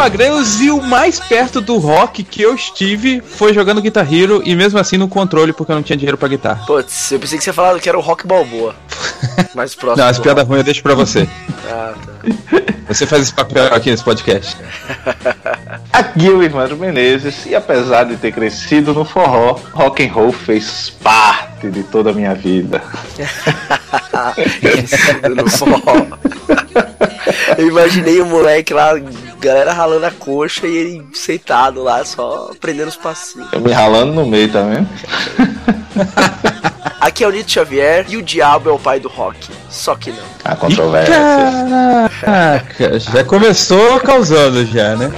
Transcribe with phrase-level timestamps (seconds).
[0.00, 4.54] Agreus e o mais perto do rock que eu estive foi jogando Guitar Hero e
[4.54, 6.64] mesmo assim no controle porque eu não tinha dinheiro pra guitarra.
[6.66, 8.74] Putz, eu pensei que você falar que era o Rock Balboa.
[9.54, 10.02] Mais próximo.
[10.02, 11.28] Não, as piadas ruins eu deixo pra você.
[11.72, 12.60] Ah, tá.
[12.88, 14.56] Você faz esse papel aqui nesse podcast.
[15.92, 20.32] Aqui é o Evandro Menezes e apesar de ter crescido no forró, rock and roll
[20.32, 22.82] fez parte de toda a minha vida.
[24.60, 26.06] Crescido no forró.
[27.56, 28.94] Eu imaginei o moleque lá,
[29.40, 33.48] galera ralando a coxa e ele sentado lá, só aprendendo os passinhos.
[33.52, 34.88] Eu me ralando no meio, vendo?
[37.00, 39.48] Aqui é o Nito Xavier e o diabo é o pai do rock.
[39.70, 40.22] Só que não.
[40.44, 41.14] A controvérsia.
[42.20, 45.10] Caraca, já começou causando já, né?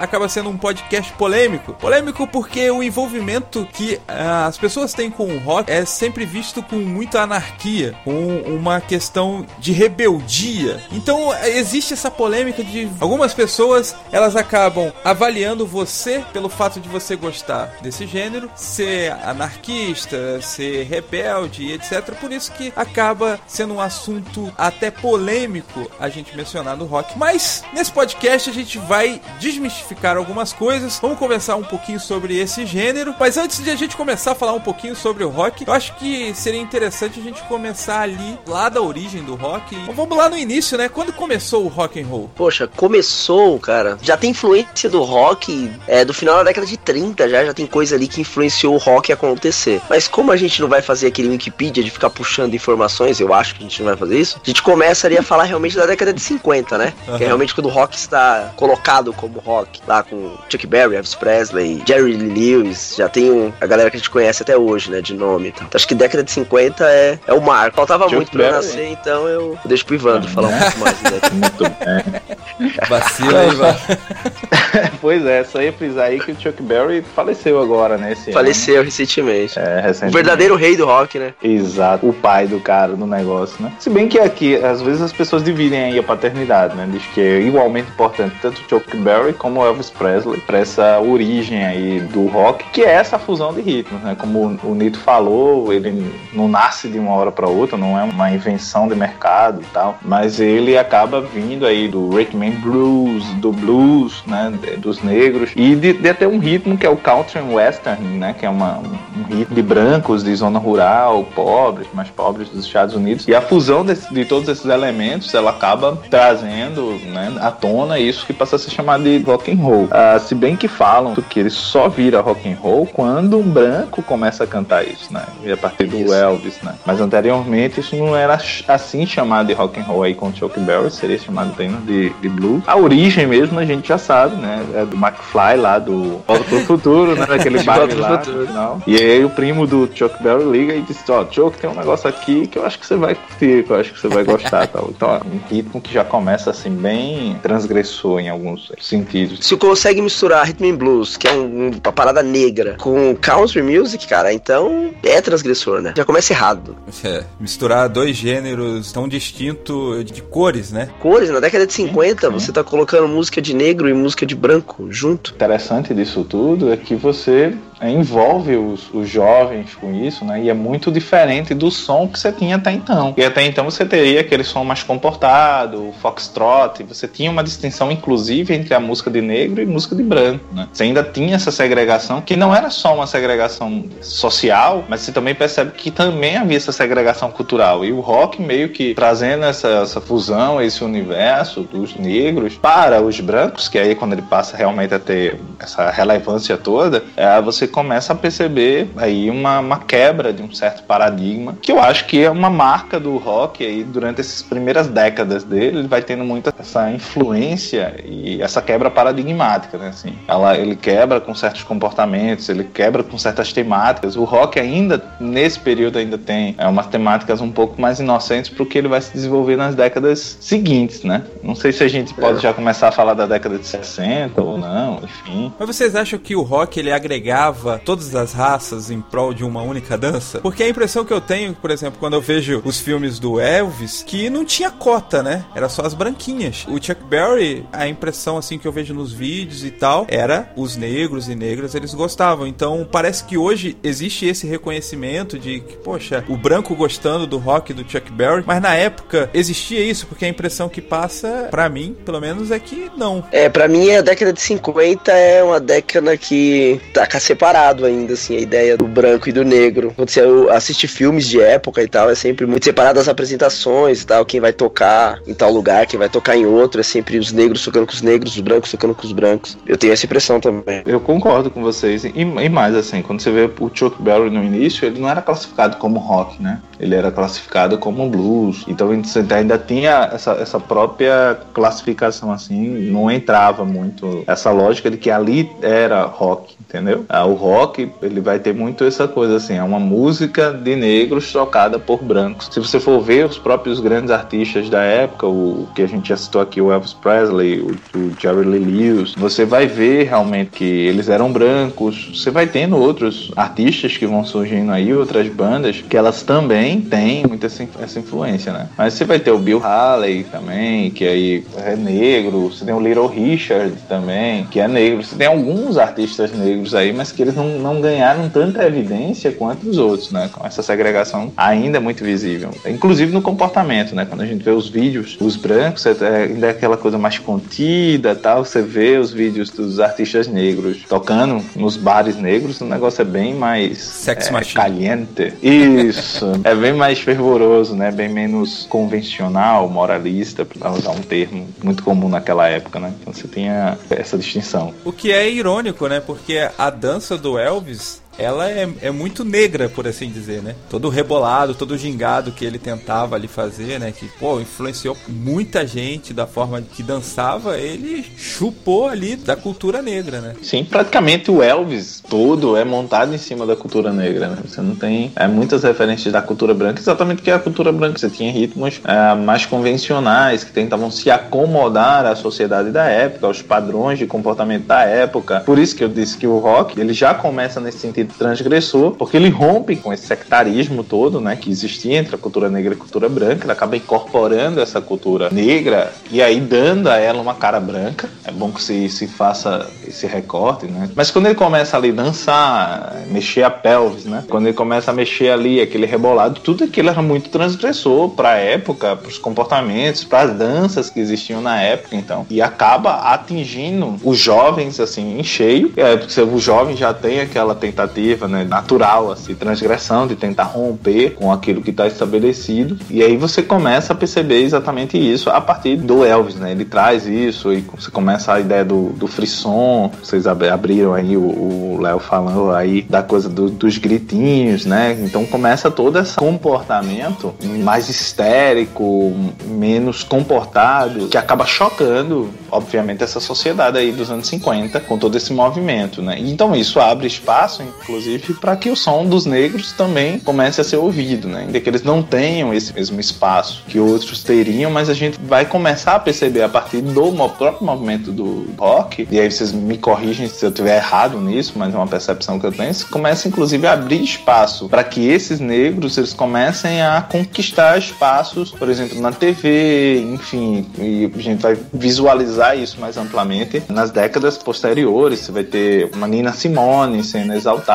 [0.00, 1.74] Acaba sendo um podcast polêmico.
[1.74, 6.62] Polêmico porque o envolvimento que ah, as pessoas têm com o rock é sempre visto
[6.62, 10.82] com muita anarquia, com uma questão de rebeldia.
[10.90, 17.14] Então existe essa polêmica de algumas pessoas elas acabam avaliando você pelo fato de você
[17.14, 22.14] gostar desse gênero, ser anarquista, ser rebelde etc.
[22.18, 27.18] Por isso que acaba sendo um assunto até polêmico a gente mencionar no rock.
[27.18, 30.98] Mas nesse podcast a gente vai desmistificar algumas coisas.
[31.00, 33.14] Vamos conversar um pouquinho sobre esse gênero.
[33.18, 35.94] Mas antes de a gente começar a falar um pouquinho sobre o rock, eu acho
[35.96, 39.74] que seria interessante a gente começar ali lá da origem do rock.
[39.74, 40.88] Então, vamos lá no início, né?
[40.88, 42.30] Quando começou o rock and roll?
[42.34, 43.98] Poxa, começou, cara.
[44.02, 47.66] Já tem influência do rock é, do final da década de 30, já, já tem
[47.66, 49.80] coisa ali que influenciou o rock a acontecer.
[49.88, 53.54] Mas como a gente não vai fazer aquele Wikipedia de ficar puxando informações, eu acho
[53.54, 55.86] que a gente não vai fazer isso, a gente começa ali a falar realmente da
[55.86, 56.92] década de 50, né?
[57.16, 61.14] Que é realmente quando o rock está colocado como rock, lá com Chuck Berry, Elvis
[61.14, 65.00] Presley, Jerry Lewis, já tem um- a galera que a gente conhece até hoje, né,
[65.00, 65.64] de nome e tal.
[65.66, 67.76] Então acho que década de 50 é, é o marco.
[67.76, 71.00] Faltava Chuck muito pra eu nascer, então eu deixo pro Ivandro falar um pouco mais.
[71.02, 71.10] Né?
[71.32, 72.70] Muito bem.
[72.88, 73.76] Vacila vai.
[75.00, 78.12] pois é, só ia frisar aí que o Chuck Berry faleceu agora, né?
[78.12, 79.58] Esse Faleceu recentemente.
[79.58, 79.68] Ano.
[79.68, 80.14] É, O recentemente.
[80.14, 81.34] verdadeiro rei do rock, né?
[81.42, 83.72] Exato, o pai do cara do negócio, né?
[83.78, 86.86] Se bem que aqui, às vezes as pessoas dividem aí a paternidade, né?
[86.90, 91.00] Diz que é igualmente importante tanto o Chuck Berry como o Elvis Presley pra essa
[91.00, 94.16] origem aí do rock, que é essa fusão de ritmos, né?
[94.18, 98.30] Como o Nito falou, ele não nasce de uma hora para outra, não é uma
[98.30, 104.22] invenção de mercado e tal, mas ele acaba vindo aí do rhythm blues, do blues,
[104.26, 104.52] né?
[104.78, 108.34] Dos negros e de, de até um ritmo que é o country western, né?
[108.38, 112.64] Que é uma, um, um ritmo de brancos de zona rural, pobres, mais pobres dos
[112.66, 113.26] Estados Unidos.
[113.28, 117.36] E a fusão desse- de todos esses elementos, ela acaba trazendo, né?
[117.40, 119.88] À tona isso que passa a ser chamado de rock and roll.
[119.90, 124.02] Ah, se bem que falam que ele só vira rock and roll quando um branco
[124.02, 125.24] começa a cantar isso, né?
[125.44, 126.12] E a partir do Isso.
[126.12, 126.74] Elvis, né?
[126.84, 128.38] Mas anteriormente isso não era
[128.68, 132.10] assim chamado de rock and roll aí com o Chuck Berry, seria chamado apenas de,
[132.10, 132.62] de blues.
[132.66, 134.64] A origem mesmo a gente já sabe, né?
[134.74, 137.26] É do McFly lá do Volta pro Futuro, né?
[137.26, 138.78] Daquele baile pro lá.
[138.86, 142.08] E aí o primo do Chuck Berry liga e diz, ó, Chuck, tem um negócio
[142.08, 144.66] aqui que eu acho que você vai curtir, que eu acho que você vai gostar
[144.68, 144.90] tal.
[144.90, 149.39] Então, é um ritmo que já começa assim bem transgressor em alguns sentidos.
[149.40, 154.06] Se consegue misturar rhythm and blues, que é um- uma parada negra, com country music,
[154.06, 155.94] cara, então é transgressor, né?
[155.96, 156.76] Já começa errado.
[157.02, 160.90] É, misturar dois gêneros tão distintos de cores, né?
[161.00, 164.86] Cores, na década de 50, você tá colocando música de negro e música de branco
[164.90, 165.32] junto.
[165.34, 170.42] interessante disso tudo é que você é, envolve os, os jovens com isso, né?
[170.42, 173.14] E é muito diferente do som que você tinha até então.
[173.16, 177.90] E até então você teria aquele som mais comportado, o foxtrot, você tinha uma distinção
[177.90, 180.68] inclusive entre a música de negro e música de branco, né?
[180.72, 185.34] Você ainda tinha essa segregação que não era só uma segregação social, mas você também
[185.34, 187.84] percebe que também havia essa segregação cultural.
[187.84, 193.18] E o rock meio que trazendo essa, essa fusão, esse universo dos negros para os
[193.20, 198.12] brancos, que aí quando ele passa realmente a ter essa relevância toda, é, você começa
[198.12, 202.30] a perceber aí uma, uma quebra de um certo paradigma, que eu acho que é
[202.30, 206.90] uma marca do rock aí durante essas primeiras décadas dele, ele vai tendo muita essa
[206.90, 209.88] influência e essa quebra paradigmática, né?
[209.88, 214.16] Assim, ela, ele quebra com certos comportamentos, ele quebra com certas temáticas.
[214.16, 218.66] O rock ainda nesse período ainda tem é, umas temáticas um pouco mais inocentes o
[218.66, 221.24] que ele vai se desenvolver nas décadas seguintes, né?
[221.42, 222.40] Não sei se a gente pode é.
[222.40, 225.52] já começar a falar da década de 60 ou não, enfim.
[225.58, 229.62] Mas vocês acham que o rock ele agregava todas as raças em prol de uma
[229.62, 230.40] única dança?
[230.40, 234.02] Porque a impressão que eu tenho, por exemplo, quando eu vejo os filmes do Elvis,
[234.06, 235.44] que não tinha cota, né?
[235.54, 236.66] Era só as branquinhas.
[236.68, 240.76] O Chuck Berry, a impressão assim que eu vejo nos vídeos e tal, era os
[240.76, 242.46] negros e negras eles gostavam.
[242.46, 247.72] Então parece que hoje existe esse reconhecimento de que, poxa, o branco gostando do rock
[247.72, 251.96] do Chuck Berry, mas na época existia isso, porque a impressão que passa, para mim,
[252.04, 253.24] pelo menos, é que não.
[253.32, 257.06] É, para mim a década de 50 é uma década que tá
[257.50, 259.92] separado ainda, assim, a ideia do branco e do negro.
[259.96, 260.20] Quando você
[260.50, 264.40] assiste filmes de época e tal, é sempre muito separado das apresentações e tal, quem
[264.40, 267.86] vai tocar em tal lugar, quem vai tocar em outro, é sempre os negros tocando
[267.86, 269.58] com os negros, os brancos tocando com os brancos.
[269.66, 270.82] Eu tenho essa impressão também.
[270.86, 272.04] Eu concordo com vocês.
[272.04, 275.20] E, e mais, assim, quando você vê o Chuck Berry no início, ele não era
[275.20, 276.60] classificado como rock, né?
[276.78, 278.64] Ele era classificado como blues.
[278.68, 284.96] Então você ainda tinha essa, essa própria classificação, assim, não entrava muito essa lógica de
[284.96, 287.04] que ali era rock, entendeu?
[287.08, 291.30] Ah, o rock, ele vai ter muito essa coisa, assim, é uma música de negros
[291.32, 292.48] trocada por brancos.
[292.50, 296.16] Se você for ver os próprios grandes artistas da época, o que a gente já
[296.16, 300.64] citou aqui, o Elvis Presley, o, o Jerry Lee Lewis, você vai ver realmente que
[300.64, 302.10] eles eram brancos.
[302.14, 307.26] Você vai tendo outros artistas que vão surgindo aí, outras bandas, que elas também têm
[307.26, 308.68] muita essa influência, né?
[308.78, 312.48] Mas você vai ter o Bill Haley também, que aí é negro.
[312.48, 315.02] Você tem o Little Richard também, que é negro.
[315.02, 319.68] Você tem alguns artistas negros aí, mas que eles não, não ganharam tanta evidência quanto
[319.68, 320.28] os outros, né?
[320.32, 322.50] Com essa segregação ainda muito visível.
[322.66, 324.06] Inclusive no comportamento, né?
[324.06, 328.14] Quando a gente vê os vídeos dos brancos, é, ainda é aquela coisa mais contida
[328.14, 328.44] tal.
[328.44, 333.34] Você vê os vídeos dos artistas negros tocando nos bares negros, o negócio é bem
[333.34, 335.32] mais Sex é, caliente.
[335.42, 336.32] Isso.
[336.44, 337.90] é bem mais fervoroso, né?
[337.90, 342.92] Bem menos convencional, moralista, para usar um termo muito comum naquela época, né?
[343.00, 344.74] Então você tinha essa distinção.
[344.84, 346.00] O que é irônico, né?
[346.00, 350.54] Porque a dança do Elvis ela é, é muito negra, por assim dizer, né?
[350.68, 353.92] Todo rebolado, todo gingado que ele tentava ali fazer, né?
[353.92, 360.20] Que, pô, influenciou muita gente da forma que dançava, ele chupou ali da cultura negra,
[360.20, 360.34] né?
[360.42, 364.38] Sim, praticamente o Elvis todo é montado em cima da cultura negra, né?
[364.44, 368.10] Você não tem é, muitas referências da cultura branca, exatamente porque a cultura branca você
[368.10, 373.98] tinha ritmos é, mais convencionais que tentavam se acomodar à sociedade da época, aos padrões
[373.98, 375.40] de comportamento da época.
[375.40, 379.16] Por isso que eu disse que o rock ele já começa nesse sentido transgressor, porque
[379.16, 382.78] ele rompe com esse sectarismo todo, né, que existia entre a cultura negra e a
[382.78, 387.60] cultura branca, ele acaba incorporando essa cultura negra e aí dando a ela uma cara
[387.60, 388.08] branca.
[388.24, 390.90] É bom que se, se faça esse recorte, né?
[390.94, 394.24] Mas quando ele começa ali a dançar, mexer a pelvis, né?
[394.28, 398.96] Quando ele começa a mexer ali aquele rebolado, tudo aquilo era muito transgressor para época,
[398.96, 402.26] para os comportamentos, para as danças que existiam na época, então.
[402.30, 407.54] E acaba atingindo os jovens assim em cheio, é, porque o jovem já tem aquela
[407.54, 412.78] tentativa tentativa né, natural, assim, transgressão, de tentar romper com aquilo que está estabelecido.
[412.88, 416.52] E aí você começa a perceber exatamente isso a partir do Elvis, né?
[416.52, 419.90] Ele traz isso e você começa a ideia do, do frisson.
[420.02, 424.96] Vocês abriram aí o Léo falando aí da coisa do, dos gritinhos, né?
[425.02, 429.12] Então começa todo esse comportamento mais histérico,
[429.46, 435.32] menos comportado, que acaba chocando, obviamente, essa sociedade aí dos anos 50 com todo esse
[435.32, 436.16] movimento, né?
[436.18, 440.76] Então isso abre espaço, inclusive, para que o som dos negros também comece a ser
[440.76, 441.40] ouvido, né?
[441.46, 445.44] Ainda que eles não tenham esse mesmo espaço que outros teriam, mas a gente vai
[445.44, 450.28] começar a perceber a partir do próprio movimento do rock, e aí vocês me corrigem
[450.28, 453.72] se eu estiver errado nisso, mas é uma percepção que eu tenho, começa inclusive a
[453.72, 460.00] abrir espaço para que esses negros eles comecem a conquistar espaços, por exemplo, na TV,
[460.12, 465.20] enfim, e a gente vai visualizar isso mais amplamente nas décadas posteriores.
[465.20, 467.69] Você vai ter uma Nina Simone sendo exaltada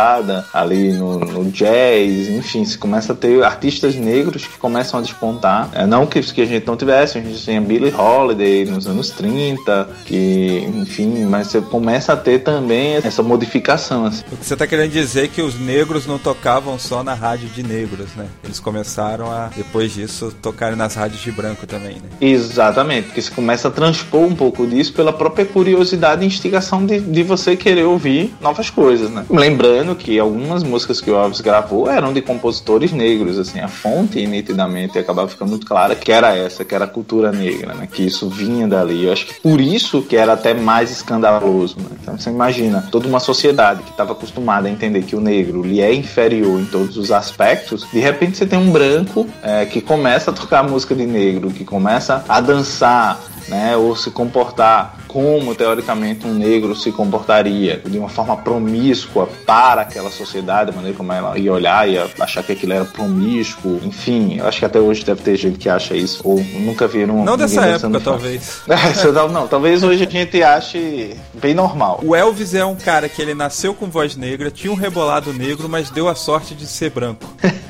[0.54, 5.70] ali no, no jazz, enfim, se começa a ter artistas negros que começam a despontar.
[5.74, 9.10] É, não que, que a gente não tivesse, a gente tinha Billie Holiday nos anos
[9.12, 14.06] 30, que, enfim, mas você começa a ter também essa modificação.
[14.06, 14.24] Assim.
[14.32, 17.48] O que você tá querendo dizer é que os negros não tocavam só na rádio
[17.50, 18.28] de negros, né?
[18.44, 22.10] Eles começaram a, depois disso, tocarem nas rádios de branco também, né?
[22.20, 27.00] Exatamente, porque você começa a transpor um pouco disso pela própria curiosidade e instigação de,
[27.00, 29.26] de você querer ouvir novas coisas, né?
[29.30, 34.26] Lembrando que algumas músicas que o Elvis gravou eram de compositores negros, assim, a fonte
[34.26, 37.88] nitidamente acabava ficando muito clara que era essa, que era a cultura negra, né?
[37.92, 39.06] Que isso vinha dali.
[39.06, 41.98] Eu acho que por isso que era até mais escandaloso, né?
[42.02, 45.82] Então você imagina toda uma sociedade que estava acostumada a entender que o negro lhe
[45.82, 50.32] é inferior em todos os aspectos, de repente você tem um branco é, que começa
[50.32, 56.28] a tocar música de negro, que começa a dançar, né, ou se comportar como teoricamente
[56.28, 61.38] um negro se comportaria de uma forma promíscua para aquela sociedade, a maneira como ela
[61.38, 65.22] ia olhar, ia achar que aquilo era promíscuo, enfim, eu acho que até hoje deve
[65.22, 67.24] ter gente que acha isso, ou nunca viram.
[67.24, 68.62] Não dessa época, talvez.
[69.14, 72.02] não, não, talvez hoje a gente ache bem normal.
[72.04, 75.70] O Elvis é um cara que ele nasceu com voz negra, tinha um rebolado negro,
[75.70, 77.26] mas deu a sorte de ser branco.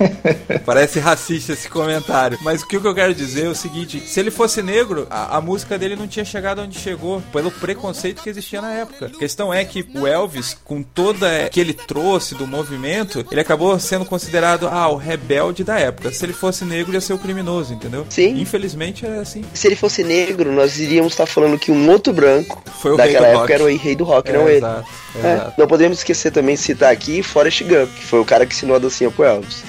[0.65, 2.37] Parece racista esse comentário.
[2.41, 5.41] Mas o que eu quero dizer é o seguinte: se ele fosse negro, a, a
[5.41, 9.07] música dele não tinha chegado onde chegou pelo preconceito que existia na época.
[9.07, 13.77] A questão é que o Elvis, com toda que ele trouxe do movimento, ele acabou
[13.79, 16.11] sendo considerado ah, o rebelde da época.
[16.11, 18.05] Se ele fosse negro, ia ser o criminoso, entendeu?
[18.09, 18.39] Sim.
[18.39, 19.43] Infelizmente é assim.
[19.53, 23.27] Se ele fosse negro, nós iríamos estar falando que um outro branco Foi o daquela
[23.27, 23.53] época rock.
[23.53, 24.57] era o rei do rock, É, não ele.
[24.57, 25.33] exato, É.
[25.33, 25.53] exato.
[25.57, 28.75] Não podemos esquecer também de citar aqui Forrest Gump, que foi o cara que ensinou
[28.75, 29.63] a dancinha pro Elvis.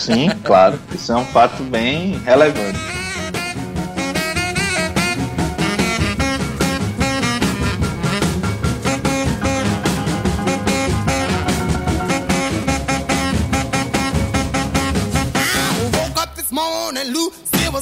[0.00, 0.78] Sim, claro.
[0.94, 3.01] Isso é um fato bem relevante.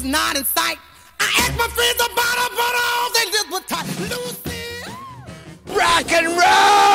[0.01, 0.77] Was not in sight.
[1.19, 4.57] I asked my friends about her, but all they did was type Lucy.
[5.77, 6.90] Rock and roll!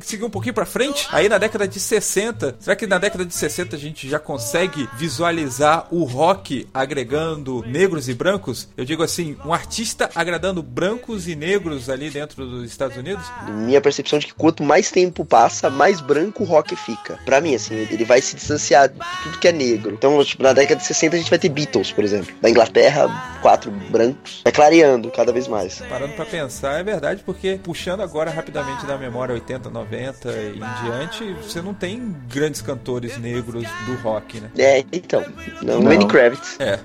[0.00, 1.06] Seguir um pouquinho pra frente.
[1.10, 4.88] Aí na década de 60, será que na década de 60 a gente já consegue
[4.96, 8.68] visualizar o rock agregando negros e brancos?
[8.76, 13.24] Eu digo assim, um artista agradando brancos e negros ali dentro dos Estados Unidos?
[13.48, 17.18] Minha percepção de que quanto mais tempo passa, mais branco o rock fica.
[17.24, 19.92] Pra mim, assim, ele vai se distanciar de tudo que é negro.
[19.92, 22.34] Então, tipo, na década de 60 a gente vai ter Beatles, por exemplo.
[22.40, 24.42] Da Inglaterra, quatro brancos.
[24.44, 25.80] Vai clareando cada vez mais.
[25.88, 30.84] Parando pra pensar, é verdade, porque puxando agora rapidamente da memória 80, 90 e em
[30.84, 34.50] diante, você não tem grandes cantores negros do rock, né?
[34.58, 35.24] É, então.
[35.62, 35.90] Não, Não.
[35.90, 36.58] Lenny Kravitz.
[36.60, 36.78] É.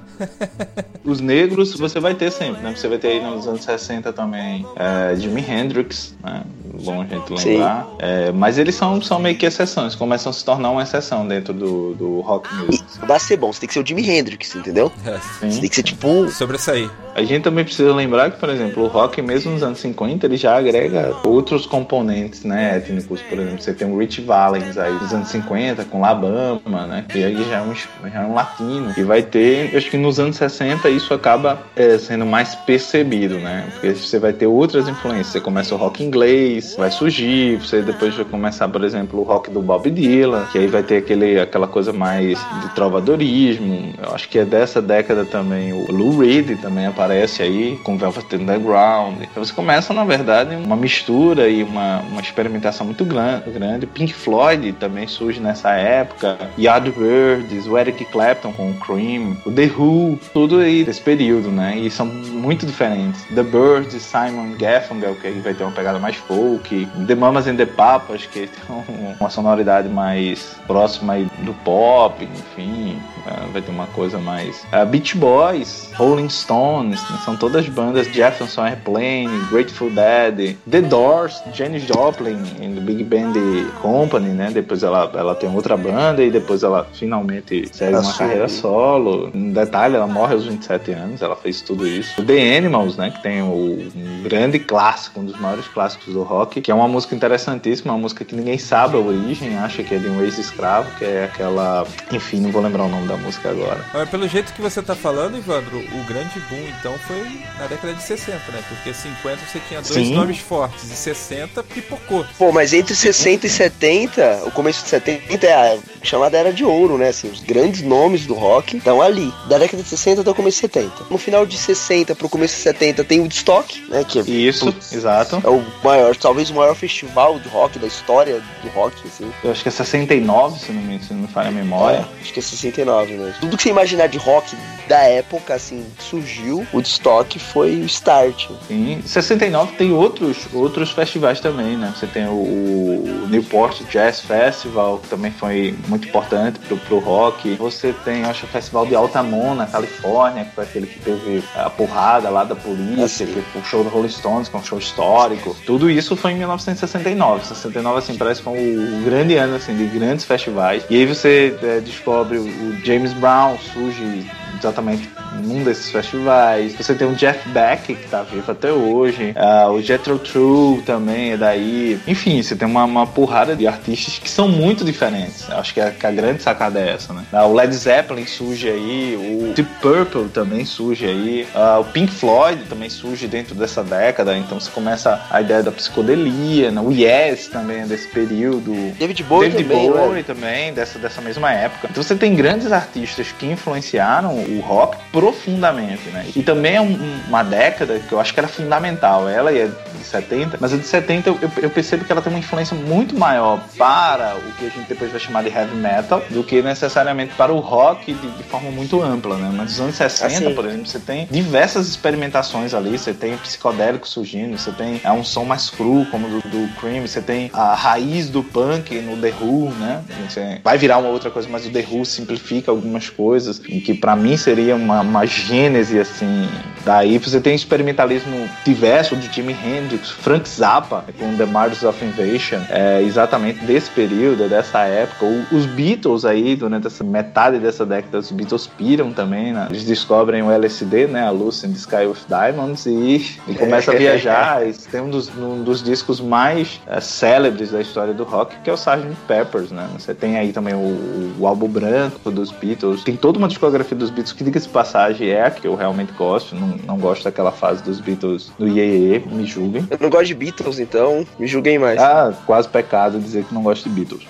[1.03, 2.73] Os negros você vai ter sempre, né?
[2.75, 6.43] Você vai ter aí nos anos 60 também é, Jimi Hendrix, né?
[6.83, 7.87] Bom a gente lembrar.
[7.99, 11.53] É, mas eles são, são meio que exceções, começam a se tornar uma exceção dentro
[11.53, 12.83] do, do rock music.
[12.99, 14.91] Pra ser bom, você tem que ser o Jimi Hendrix, entendeu?
[15.05, 15.17] é.
[15.17, 15.61] Você Sim.
[15.61, 16.29] tem que ser tipo.
[16.29, 16.89] Sobressair.
[17.15, 20.35] A gente também precisa lembrar que, por exemplo, o rock, mesmo nos anos 50, ele
[20.35, 23.21] já agrega outros componentes, né, étnicos.
[23.21, 27.23] Por exemplo, você tem o Rich Valens aí dos anos 50, com Labama, né, que
[27.23, 28.93] aí já é um, já é um latino.
[28.97, 33.37] E vai ter, eu acho que nos anos 60 isso acaba é, sendo mais percebido,
[33.39, 35.27] né, porque você vai ter outras influências.
[35.27, 39.49] Você começa o rock inglês, vai surgir, você depois vai começar, por exemplo, o rock
[39.49, 43.93] do Bob Dylan, que aí vai ter aquele, aquela coisa mais de trovadorismo.
[44.01, 45.73] Eu acho que é dessa década também.
[45.73, 49.15] O Lou Reed também aparece aí com Velvet Underground.
[49.21, 53.85] Então você começa, na verdade, uma mistura e uma, uma experimentação muito gran- grande.
[53.85, 56.37] Pink Floyd também surge nessa época.
[56.57, 61.77] Yardbirds, o Eric Clapton com o Cream, o The Who, tudo aí desse período, né?
[61.77, 63.23] E são muito diferentes.
[63.35, 66.87] The Birds, Simon Garfunkel, que vai ter uma pegada mais folk.
[67.07, 68.75] The Mamas and the Papas, que tem
[69.19, 72.97] uma sonoridade mais próxima do pop, enfim.
[73.27, 74.63] eh, Vai ter uma coisa mais.
[74.73, 77.17] Uh, Beach Boys, Rolling Stones, né?
[77.25, 78.07] são todas bandas.
[78.07, 82.37] Jefferson Airplane, Grateful Dead, The Doors, Janis Joplin,
[82.75, 83.33] The Big Band
[83.81, 84.51] Company, né?
[84.51, 89.31] Depois ela, ela tem outra banda e depois ela finalmente segue uma carreira solo.
[89.33, 92.21] Um detalhe, ela morre aos 27 anos, ela fez tudo isso.
[92.21, 93.09] O The Animals, né?
[93.09, 96.43] Que tem o, um grande clássico, um dos maiores clássicos do rock.
[96.43, 99.95] rock, que é uma música interessantíssima, uma música que ninguém sabe a origem, acha que
[99.95, 101.85] é de um ex-escravo, que é aquela.
[102.11, 103.83] Enfim, não vou lembrar o nome da música agora.
[103.93, 107.93] Mas pelo jeito que você tá falando, Ivandro, o grande boom então foi na década
[107.93, 108.63] de 60, né?
[108.67, 110.15] Porque 50 você tinha dois Sim.
[110.15, 112.25] nomes fortes e 60 pipocou.
[112.43, 116.65] Pô, mas entre 60 e 70, o começo de 70 é a chamada Era de
[116.65, 117.07] Ouro, né?
[117.07, 119.33] Assim, os grandes nomes do rock estão ali.
[119.47, 121.05] Da década de 60 até o começo de 70.
[121.09, 124.03] No final de 60 pro começo de 70 tem o Woodstock, né?
[124.03, 125.41] Que é, Isso, putz, exato.
[125.41, 129.31] é o maior, talvez o maior festival de rock da história do rock, assim.
[129.41, 132.05] Eu acho que é 69, se não me, se não me falha a memória.
[132.19, 133.33] É, acho que é 69, né?
[133.39, 134.53] Tudo que você imaginar de rock
[134.89, 138.49] da época, assim, surgiu, o Woodstock foi o start.
[138.69, 141.93] Em 69 tem outros, outros festivais também, né?
[141.95, 147.55] Você tem o, o Newport Jazz Festival, que também foi muito importante pro, pro rock.
[147.55, 151.69] Você tem, acho, o Festival de Altamont, na Califórnia, que foi aquele que teve a
[151.69, 154.63] porrada lá da polícia, Ah, que foi o show do Rolling Stones, que é um
[154.63, 155.55] show histórico.
[155.65, 157.45] Tudo isso foi em 1969.
[157.45, 160.83] 69, assim, parece que foi um grande ano, assim, de grandes festivais.
[160.89, 164.25] E aí você é, descobre o, o James Brown, surge
[164.63, 165.09] exatamente
[165.41, 166.75] num desses festivais.
[166.75, 169.33] Você tem o Jeff Beck, que tá vivo até hoje.
[169.35, 171.99] Ah, o Jethro Tull também é daí.
[172.07, 175.47] Enfim, você tem uma, uma porrada de artistas que são muito diferentes.
[175.49, 177.23] Eu Acho que a, que a grande sacada é essa, né?
[177.31, 182.11] Ah, o Led Zeppelin surge aí, o Deep Purple também surge aí, ah, o Pink
[182.11, 186.81] Floyd também surge dentro dessa década, então você começa a ideia da psicodelia, né?
[186.81, 189.97] o Yes também é desse período, David Bowie David também, né?
[189.97, 191.87] Bowie também, dessa, dessa mesma época.
[191.89, 196.25] Então você tem grandes artistas que influenciaram o rock profundamente, né?
[196.35, 199.27] E também é um- um- uma década que eu acho que era fundamental.
[199.27, 202.39] Ela é de 70, mas a de 70 eu, eu percebo que ela tem uma
[202.39, 206.43] influência muito maior para o que a gente depois vai chamar de heavy metal do
[206.43, 209.49] que necessariamente para o rock de, de forma muito ampla, né?
[209.53, 210.53] Mas nos anos 60, Assim.
[210.55, 215.23] por exemplo, você tem diversas experimentações ali, você tem psicodélico surgindo, você tem é, um
[215.23, 219.33] som mais cru, como do, do Cream, você tem a raiz do punk no The
[219.41, 220.03] Who, né?
[220.29, 223.93] Você vai virar uma outra coisa, mas o The Who simplifica algumas coisas, em que
[223.93, 226.47] pra mim seria uma, uma gênese, assim.
[226.85, 232.61] Daí você tem experimentalismo diverso de Jimi Hendrix, Frank Zappa, com The Mars of Invasion,
[232.69, 235.25] é, exatamente desse período, dessa época.
[235.25, 239.67] O- os Beatles aí, durante essa metade dessa década, os Beatles piram também, né?
[239.69, 241.25] Eles descobrem o LSD, né?
[241.25, 244.61] A Lucy in the Sky with Diamonds e, e começa a viajar.
[244.67, 248.69] E tem um dos, um dos discos mais é, célebres da história do rock, que
[248.69, 249.07] é o Sgt.
[249.27, 249.87] Peppers, né?
[249.97, 253.03] Você tem aí também o, o álbum branco dos Beatles.
[253.03, 256.13] Tem toda uma discografia dos Beatles que, diga-se de passagem, é a que eu realmente
[256.13, 256.55] gosto.
[256.55, 259.87] Não, não gosto daquela fase dos Beatles do Iê, me julguem.
[259.89, 261.99] Eu não gosto de Beatles, então me julguem mais.
[261.99, 264.23] Ah, quase pecado dizer que não gosto de Beatles.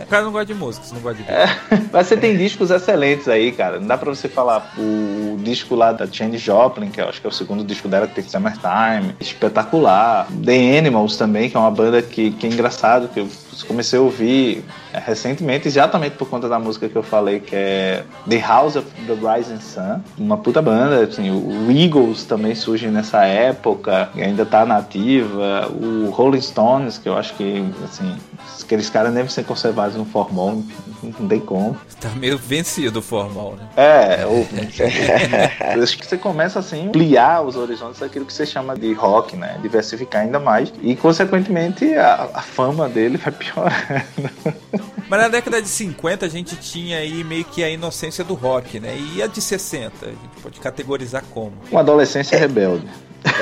[0.00, 1.88] O cara não gosta de música, você não gosta de Beatles.
[1.92, 3.78] Mas você tem discos excelentes aí, cara.
[3.78, 7.26] Não dá pra você falar o disco lá da Change Joplin, que eu acho que
[7.26, 9.14] é o segundo disco dela, que tem Summertime.
[9.20, 10.26] Espetacular.
[10.44, 13.28] The Animals também, que é uma banda que, que é engraçado, que eu
[13.66, 18.04] comecei a ouvir é, recentemente, exatamente por conta da música que eu falei, que é
[18.28, 20.00] The House of the Rising Sun.
[20.18, 25.68] Uma puta banda, assim, o Eagles também surge nessa época, e ainda tá nativa.
[25.70, 28.16] O Rolling Stones, que eu acho que, assim,
[28.62, 30.62] aqueles caras devem ser conservados no formol,
[31.02, 31.76] não tem como.
[32.00, 33.68] Tá meio vencido o formal, né?
[33.76, 34.46] É, ou,
[35.76, 38.92] eu acho que você começa assim a ampliar os horizontes daquilo que você chama de
[38.92, 39.58] rock, né?
[39.62, 40.72] Diversificar ainda mais.
[40.82, 44.56] E consequentemente a, a fama dele vai piorando.
[45.08, 48.78] Mas na década de 50 a gente tinha aí meio que a inocência do rock,
[48.78, 48.96] né?
[48.96, 50.06] E a de 60?
[50.06, 51.52] A gente pode categorizar como?
[51.70, 52.86] Uma adolescência rebelde.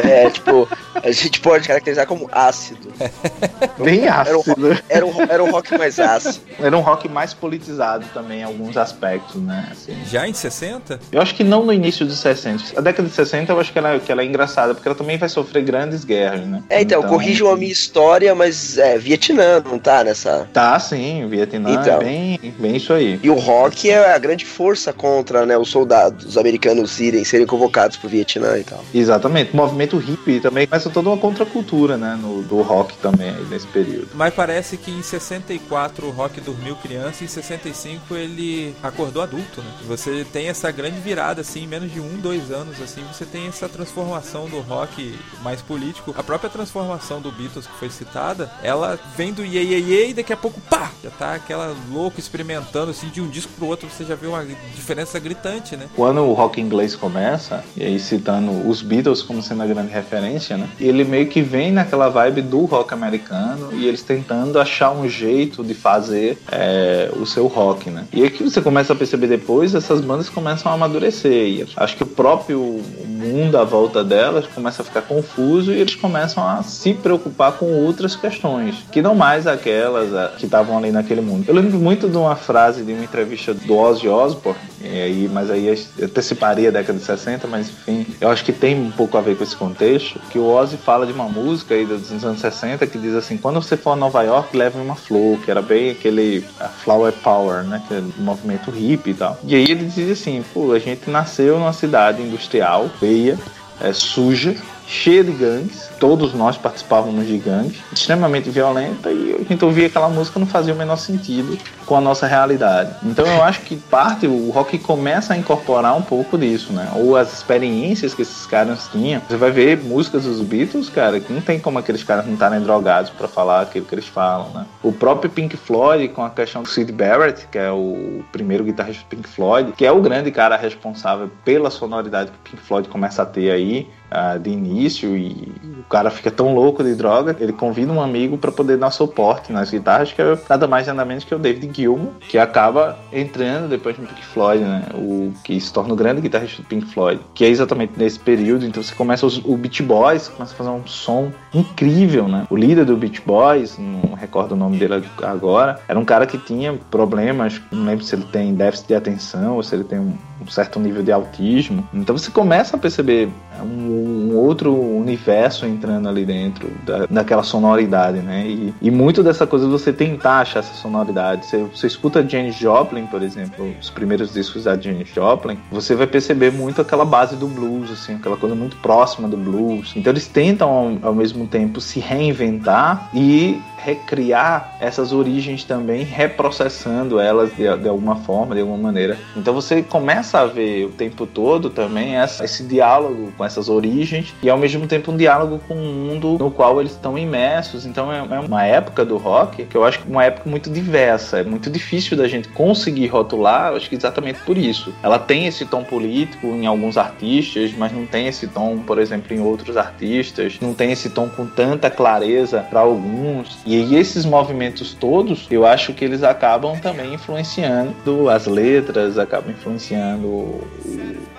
[0.05, 0.69] É, tipo,
[1.03, 2.93] a gente pode caracterizar como ácido.
[3.79, 4.69] Bem Era um, ácido.
[4.69, 6.41] rock, era, um, era um rock mais ácido.
[6.59, 9.69] Era um rock mais politizado também em alguns aspectos, né?
[9.71, 9.97] Assim.
[10.07, 10.99] Já em 60?
[11.13, 12.79] Eu acho que não no início dos 60.
[12.79, 15.17] A década de 60 eu acho que ela, que ela é engraçada, porque ela também
[15.19, 16.63] vai sofrer grandes guerras, né?
[16.69, 20.49] É, então, corrijam a minha história, mas é, Vietnã não tá nessa.
[20.53, 22.01] Tá, sim, o Vietnã Então.
[22.01, 23.19] é bem, bem isso aí.
[23.23, 27.97] E o rock é a grande força contra né, os soldados americanos irem serem convocados
[27.97, 28.85] pro Vietnã e tal.
[28.95, 29.51] Exatamente.
[29.55, 32.19] O movimento hippie também começa toda uma contracultura, né?
[32.21, 34.09] No, do rock também aí nesse período.
[34.15, 39.61] Mas parece que em 64 o rock dormiu criança e em 65 ele acordou adulto,
[39.61, 39.71] né?
[39.87, 43.47] Você tem essa grande virada, assim, em menos de um, dois anos, assim, você tem
[43.47, 46.15] essa transformação do rock mais político.
[46.17, 50.15] A própria transformação do Beatles que foi citada, ela vem do iê, iê, iê e
[50.15, 50.91] daqui a pouco, pá!
[51.03, 54.45] Já tá aquela louca experimentando, assim, de um disco pro outro, você já vê uma
[54.75, 55.89] diferença gritante, né?
[55.95, 59.93] Quando o rock inglês começa, e aí citando os Beatles como sendo sendo a grande
[59.93, 60.69] referência, né?
[60.79, 65.09] E ele meio que vem naquela vibe do rock americano e eles tentando achar um
[65.09, 68.05] jeito de fazer é, o seu rock, né?
[68.13, 71.49] E aí que você começa a perceber depois, essas bandas começam a amadurecer.
[71.49, 75.95] E acho que o próprio mundo à volta delas começa a ficar confuso e eles
[75.95, 80.93] começam a se preocupar com outras questões, que não mais aquelas a, que estavam ali
[80.93, 81.45] naquele mundo.
[81.49, 85.51] Eu lembro muito de uma frase de uma entrevista do Ozzy Osbourne, e aí, mas
[85.51, 85.69] aí
[86.01, 89.37] anteciparia a década de 60, mas enfim, eu acho que tem um pouco a ver
[89.37, 92.99] com esse contexto, que o Ozzy fala de uma música aí dos anos 60 que
[92.99, 96.45] diz assim, quando você for a Nova York, leve uma flor, que era bem aquele
[96.83, 99.39] flower power, né, que é movimento hippie e tal.
[99.45, 103.39] E aí ele diz assim, pô, a gente nasceu numa cidade industrial, feia,
[103.81, 104.57] é, suja,
[104.89, 110.09] cheia de gangues, todos nós participávamos de gangues, extremamente violenta, e a gente ouvia aquela
[110.09, 112.95] música não fazia o menor sentido com a nossa realidade.
[113.03, 116.91] Então eu acho que parte, o rock começa a incorporar um pouco disso, né?
[116.97, 119.21] Ou as experiências que esses caras tinham.
[119.29, 122.61] Você vai ver músicas dos Beatles, cara, que não tem como aqueles caras não estarem
[122.61, 124.67] drogados para falar aquilo que eles falam, né?
[124.83, 129.05] O próprio Pink Floyd, com a questão do Sid Barrett, que é o primeiro guitarrista
[129.05, 132.89] do Pink Floyd, que é o grande cara responsável pela sonoridade que o Pink Floyd
[132.89, 137.37] começa a ter aí, uh, de início, e o cara fica tão louco de droga,
[137.41, 141.05] ele convida um amigo para poder dar suporte nas guitarras, que é nada mais nada
[141.05, 144.83] menos que o David Gilmour, que acaba entrando depois no Pink Floyd, né?
[144.95, 148.65] O que se torna o grande guitarrista do Pink Floyd, que é exatamente nesse período.
[148.65, 152.47] Então você começa os, o Beach Boys, começa a fazer um som incrível, né?
[152.51, 156.39] O líder do Beach Boys, não recordo o nome dele agora, era um cara que
[156.39, 160.13] tinha problemas, não lembro se ele tem déficit de atenção ou se ele tem um,
[160.41, 161.87] um certo nível de autismo.
[161.93, 163.29] Então você começa a perceber
[163.63, 168.47] um, um outro universo entrando ali dentro da, daquela sonoridade, né?
[168.47, 171.47] E, e muito dessa coisa você tentar achar essa sonoridade.
[171.47, 176.07] Você, você escuta Janis Joplin, por exemplo, os primeiros discos da Janis Joplin, você vai
[176.07, 179.93] perceber muito aquela base do blues, assim, aquela coisa muito próxima do blues.
[179.97, 187.19] Então eles tentam ao, ao mesmo tempo se reinventar e recriar essas origens também, reprocessando
[187.19, 189.17] elas de, de, alguma forma, de alguma maneira.
[189.35, 194.35] Então você começa a ver o tempo todo também essa, esse diálogo com essas origens
[194.43, 197.87] e ao mesmo tempo um diálogo com o mundo no qual eles estão imersos.
[197.87, 201.39] Então é, é uma época do rock que eu acho que uma época muito diversa,
[201.39, 204.93] é muito difícil da gente conseguir rotular, acho que exatamente por isso.
[205.03, 209.35] Ela tem esse tom político em alguns artistas, mas não tem esse tom, por exemplo,
[209.35, 213.59] em outros artistas, não tem esse tom com tanta clareza para alguns.
[213.65, 220.27] E esses movimentos todos, eu acho que eles acabam também influenciando as letras, acabam influenciando
[220.27, 220.69] o,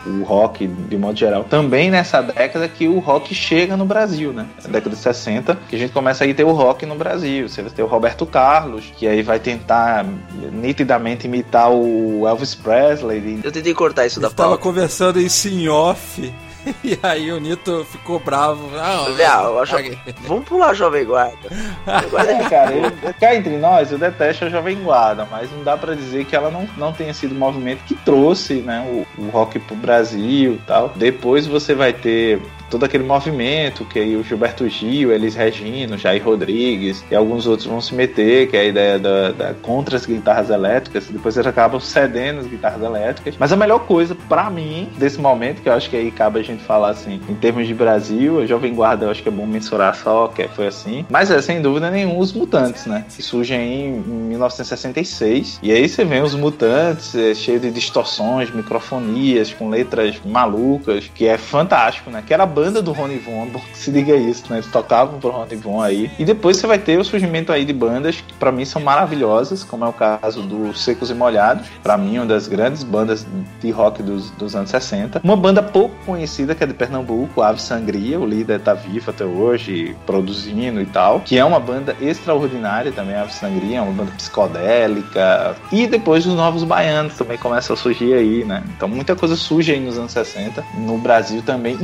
[0.05, 1.43] o rock de modo geral.
[1.43, 4.47] Também nessa década que o rock chega no Brasil, né?
[4.63, 7.47] Na década de 60, que a gente começa a ter o rock no Brasil.
[7.47, 10.05] Você vai ter o Roberto Carlos, que aí vai tentar
[10.51, 13.39] nitidamente imitar o Elvis Presley.
[13.43, 14.43] Eu tentei cortar isso da pauta.
[14.43, 16.31] Estava conversando isso em off.
[16.83, 18.69] E aí o Nito ficou bravo.
[18.75, 19.75] Ah, Não, acho...
[20.21, 21.49] Vamos pular Jovem Guarda.
[21.87, 25.95] é, cara, eu, cá entre nós, eu detesto a Jovem Guarda, mas não dá para
[25.95, 28.85] dizer que ela não, não tenha sido o movimento que trouxe né,
[29.17, 30.89] o, o rock pro Brasil e tal.
[30.95, 36.23] Depois você vai ter todo aquele movimento que aí o Gilberto Gil, Elis Regino, Jair
[36.23, 40.05] Rodrigues e alguns outros vão se meter, que é a ideia da, da contra as
[40.05, 43.35] guitarras elétricas, depois eles acabam cedendo as guitarras elétricas.
[43.37, 46.43] Mas a melhor coisa para mim desse momento, que eu acho que aí cabe a
[46.43, 49.45] gente falar assim, em termos de Brasil, a Jovem Guarda eu acho que é bom
[49.45, 53.05] mensurar só que foi assim, mas é sem dúvida nenhum os Mutantes, né?
[53.15, 59.53] Que surgem em 1966 e aí você vê os Mutantes é, cheio de distorções, microfonias,
[59.53, 62.23] com letras malucas, que é fantástico, né?
[62.25, 64.57] Que era banda do Ronnie Von, se diga isso, né?
[64.57, 66.11] Eles tocavam pro Ronnie Von aí.
[66.19, 69.63] E depois você vai ter o surgimento aí de bandas que para mim são maravilhosas,
[69.63, 73.25] como é o caso do Secos e Molhados, para mim uma das grandes bandas
[73.61, 75.21] de rock dos, dos anos 60.
[75.23, 79.23] Uma banda pouco conhecida que é de Pernambuco, Ave Sangria, o líder tá vivo até
[79.23, 84.11] hoje, produzindo e tal, que é uma banda extraordinária também, Ave Sangria, é uma banda
[84.17, 85.55] psicodélica.
[85.71, 88.63] E depois os Novos Baianos também começam a surgir aí, né?
[88.75, 91.77] Então muita coisa surge aí nos anos 60, no Brasil também,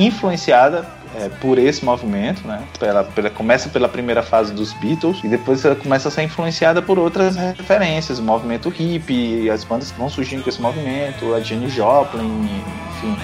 [1.15, 2.63] é, por esse movimento, né?
[2.80, 6.99] Pela, começa pela primeira fase dos Beatles e depois ela começa a ser influenciada por
[6.99, 11.69] outras referências, o movimento hippie, as bandas que vão surgindo com esse movimento, a Jenny
[11.69, 12.49] Joplin,
[12.89, 13.17] enfim.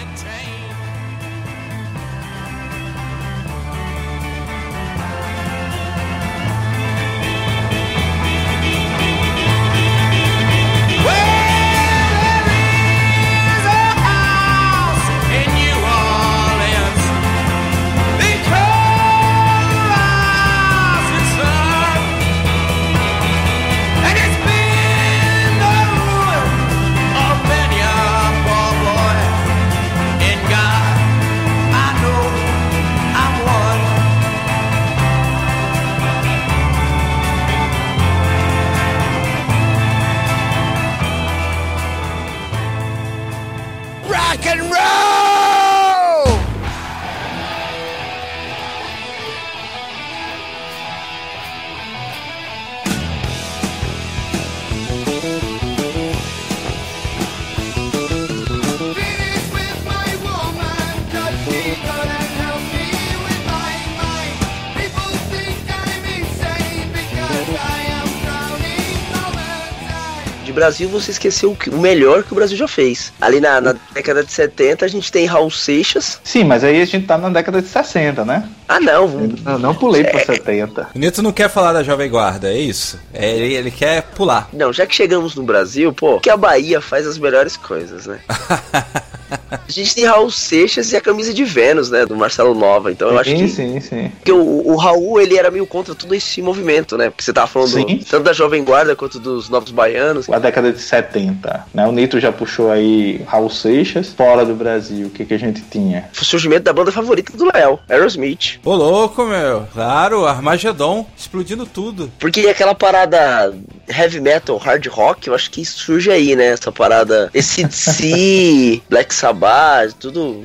[70.71, 73.11] Brasil, você esqueceu o que- o melhor que o Brasil já fez.
[73.19, 76.19] Ali na, na década de 70, a gente tem Raul Seixas.
[76.23, 78.47] Sim, mas aí a gente tá na década de 60, né?
[78.69, 79.29] Ah, não.
[79.45, 80.87] Eu não pulei pra 70.
[80.95, 82.97] O Nito não quer falar da Jovem Guarda, é isso.
[83.13, 84.47] É, ele, ele quer pular.
[84.53, 88.19] Não, já que chegamos no Brasil, pô, que a Bahia faz as melhores coisas, né?
[89.67, 92.05] A gente tem Raul Seixas e a camisa de Vênus, né?
[92.05, 92.91] Do Marcelo Nova.
[92.91, 93.47] Então eu acho sim, que.
[93.49, 94.11] sim, sim.
[94.17, 97.09] Porque o, o Raul, ele era meio contra todo esse movimento, né?
[97.09, 98.03] Porque você tava falando Sim.
[98.09, 100.29] tanto da Jovem Guarda quanto dos Novos Baianos.
[100.29, 101.87] A década de 70, né?
[101.87, 104.13] O Nito já puxou aí Raul Seixas.
[104.13, 106.09] Fora do Brasil, o que, que a gente tinha?
[106.19, 108.59] O surgimento da banda favorita do Léo, Aerosmith.
[108.63, 109.67] Ô louco, meu.
[109.73, 112.11] Claro, Armagedon, explodindo tudo.
[112.19, 113.53] Porque aquela parada
[113.87, 116.47] heavy metal, hard rock, eu acho que surge aí, né?
[116.47, 117.29] Essa parada.
[117.33, 119.60] Esse DC, Black Sabbath,
[119.99, 120.43] tudo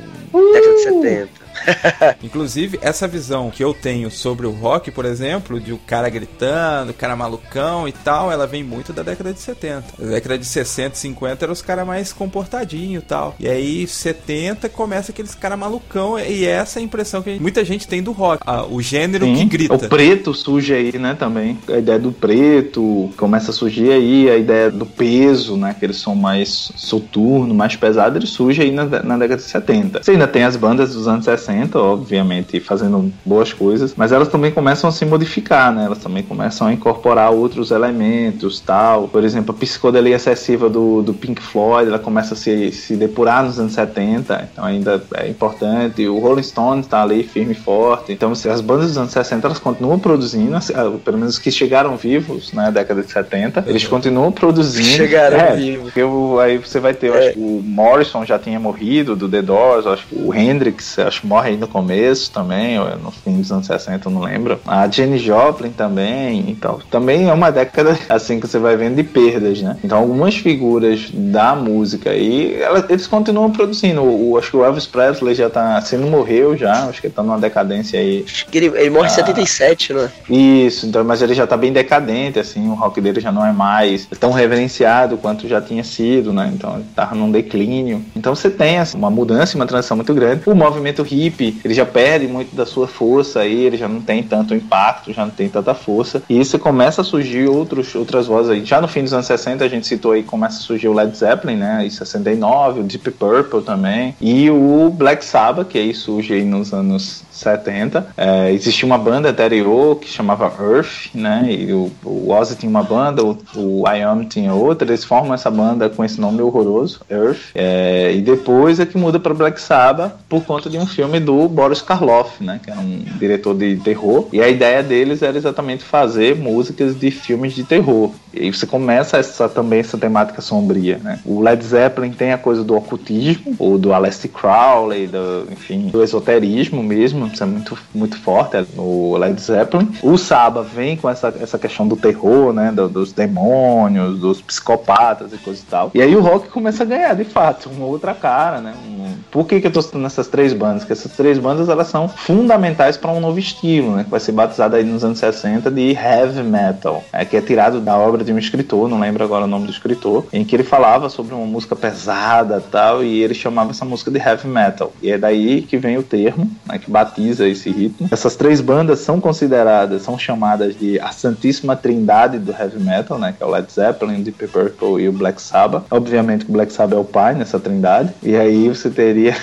[0.52, 1.45] década de 70.
[2.22, 6.90] Inclusive, essa visão que eu tenho sobre o rock, por exemplo, de o cara gritando,
[6.90, 9.84] o cara malucão e tal, ela vem muito da década de 70.
[9.98, 13.34] Na década de 60 e 50 eram os caras mais comportadinhos e tal.
[13.38, 17.86] E aí, 70 começa aqueles caras malucão, e essa é a impressão que muita gente
[17.86, 18.42] tem do rock.
[18.46, 19.74] Ah, o gênero que Sim, grita.
[19.74, 21.58] O preto surge aí, né, também.
[21.68, 25.96] A ideia do preto começa a surgir aí, a ideia do peso, né, que eles
[25.96, 30.02] são mais soturno, mais pesado, ele surge aí na, na década de 70.
[30.02, 34.50] Você ainda tem as bandas dos anos 60, obviamente, fazendo boas coisas, mas elas também
[34.50, 39.08] começam a se modificar, né, elas também começam a incorporar outros elementos, tal.
[39.08, 43.44] Por exemplo, a psicodelia excessiva do, do Pink Floyd, ela começa a se, se depurar
[43.44, 46.06] nos anos 70, então ainda é importante.
[46.08, 48.12] O Rolling Stones tá ali firme e forte.
[48.12, 51.38] Então, assim, as bandas dos anos 60 elas continuam produzindo, assim, ah, pelo menos os
[51.38, 54.86] que chegaram vivos na década de 70, eles continuam produzindo.
[54.88, 55.92] Chegaram é, vivos.
[55.96, 57.18] o- aí você vai ter, eu É.
[57.28, 60.98] acho que o Morrison já tinha morrido do The Doors, eu acho que o Hendrix,
[60.98, 64.12] eu acho que morre aí no começo também, ou no fim dos anos 60, eu
[64.12, 64.58] não lembro.
[64.66, 69.04] A Jenny Joplin também, então também é uma década assim que você vai vendo de
[69.04, 69.76] perdas, né?
[69.82, 74.02] Então algumas figuras da música aí, eles continuam produzindo.
[74.02, 77.14] O, acho que o Elvis Presley já tá, se não morreu já, acho que ele
[77.14, 79.14] tá numa decadência aí ele, ele morre em Ah.
[79.14, 80.10] 77, né?
[80.28, 83.52] isso, então, mas ele já tá bem decadente, assim, o rock dele já não é
[83.52, 86.50] mais tão reverenciado quanto já tinha sido, né?
[86.52, 88.02] Então ele tava num declínio.
[88.14, 90.42] Então você tem assim, uma mudança e uma transição muito grande.
[90.46, 94.22] O movimento hippie, ele já perde muito da sua força aí, ele já não tem
[94.22, 96.22] tanto impacto, já não tem tanta força.
[96.28, 98.64] E isso começa a surgir outros, outras vozes aí.
[98.64, 101.16] Já no fim dos anos 60, a gente citou aí, começa a surgir o Led
[101.16, 101.86] Zeppelin, né?
[101.86, 104.14] Em 69, o Deep Purple também.
[104.20, 108.06] E o Black Sabbath, que aí surge aí nos anos 70.
[108.16, 111.46] É, existia uma banda anterior que chamava Earth, né?
[111.48, 114.88] E o, o Ozzy tinha uma banda, o, o Am tinha outra.
[114.88, 117.50] Eles formam essa banda com esse nome horroroso, Earth.
[117.54, 121.48] É, e depois é que muda para Black Sabbath por conta de um filme do
[121.48, 122.60] Boris Karloff, né?
[122.62, 124.28] Que era um diretor de terror.
[124.32, 128.10] E a ideia deles era exatamente fazer músicas de filmes de terror.
[128.32, 131.20] E você começa essa, também essa temática sombria, né?
[131.24, 136.02] O Led Zeppelin tem a coisa do ocultismo, ou do Aleister Crowley, do, enfim, do
[136.02, 139.92] esoterismo mesmo, é muito, muito forte no Led Zeppelin.
[140.02, 142.72] O Saba vem com essa, essa questão do terror, né?
[142.72, 145.90] do- dos demônios, dos psicopatas e coisa e tal.
[145.94, 148.74] E aí o rock começa a ganhar, de fato, uma outra cara, né?
[148.86, 150.82] Um- por que, que eu tô citando essas três bandas?
[150.82, 154.04] Porque essas três bandas elas são fundamentais para um novo estilo, né?
[154.04, 157.80] Que vai ser batizado aí nos anos 60 de heavy metal, é, que é tirado
[157.80, 160.62] da obra de um escritor, não lembro agora o nome do escritor, em que ele
[160.62, 164.92] falava sobre uma música pesada tal, e ele chamava essa música de heavy metal.
[165.02, 168.08] E é daí que vem o termo, né, que batiza esse ritmo.
[168.10, 173.34] Essas três bandas são consideradas, são chamadas de a Santíssima Trindade do heavy metal, né?
[173.36, 175.84] Que é o Led Zeppelin, o Deep Purple e o Black Sabbath.
[175.90, 178.12] Obviamente que o Black Sabbath é o pai nessa trindade.
[178.22, 179.15] E aí você teria.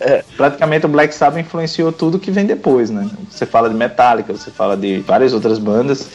[0.00, 3.08] É, praticamente o Black Sabbath influenciou tudo que vem depois, né?
[3.30, 6.08] Você fala de Metallica, você fala de várias outras bandas,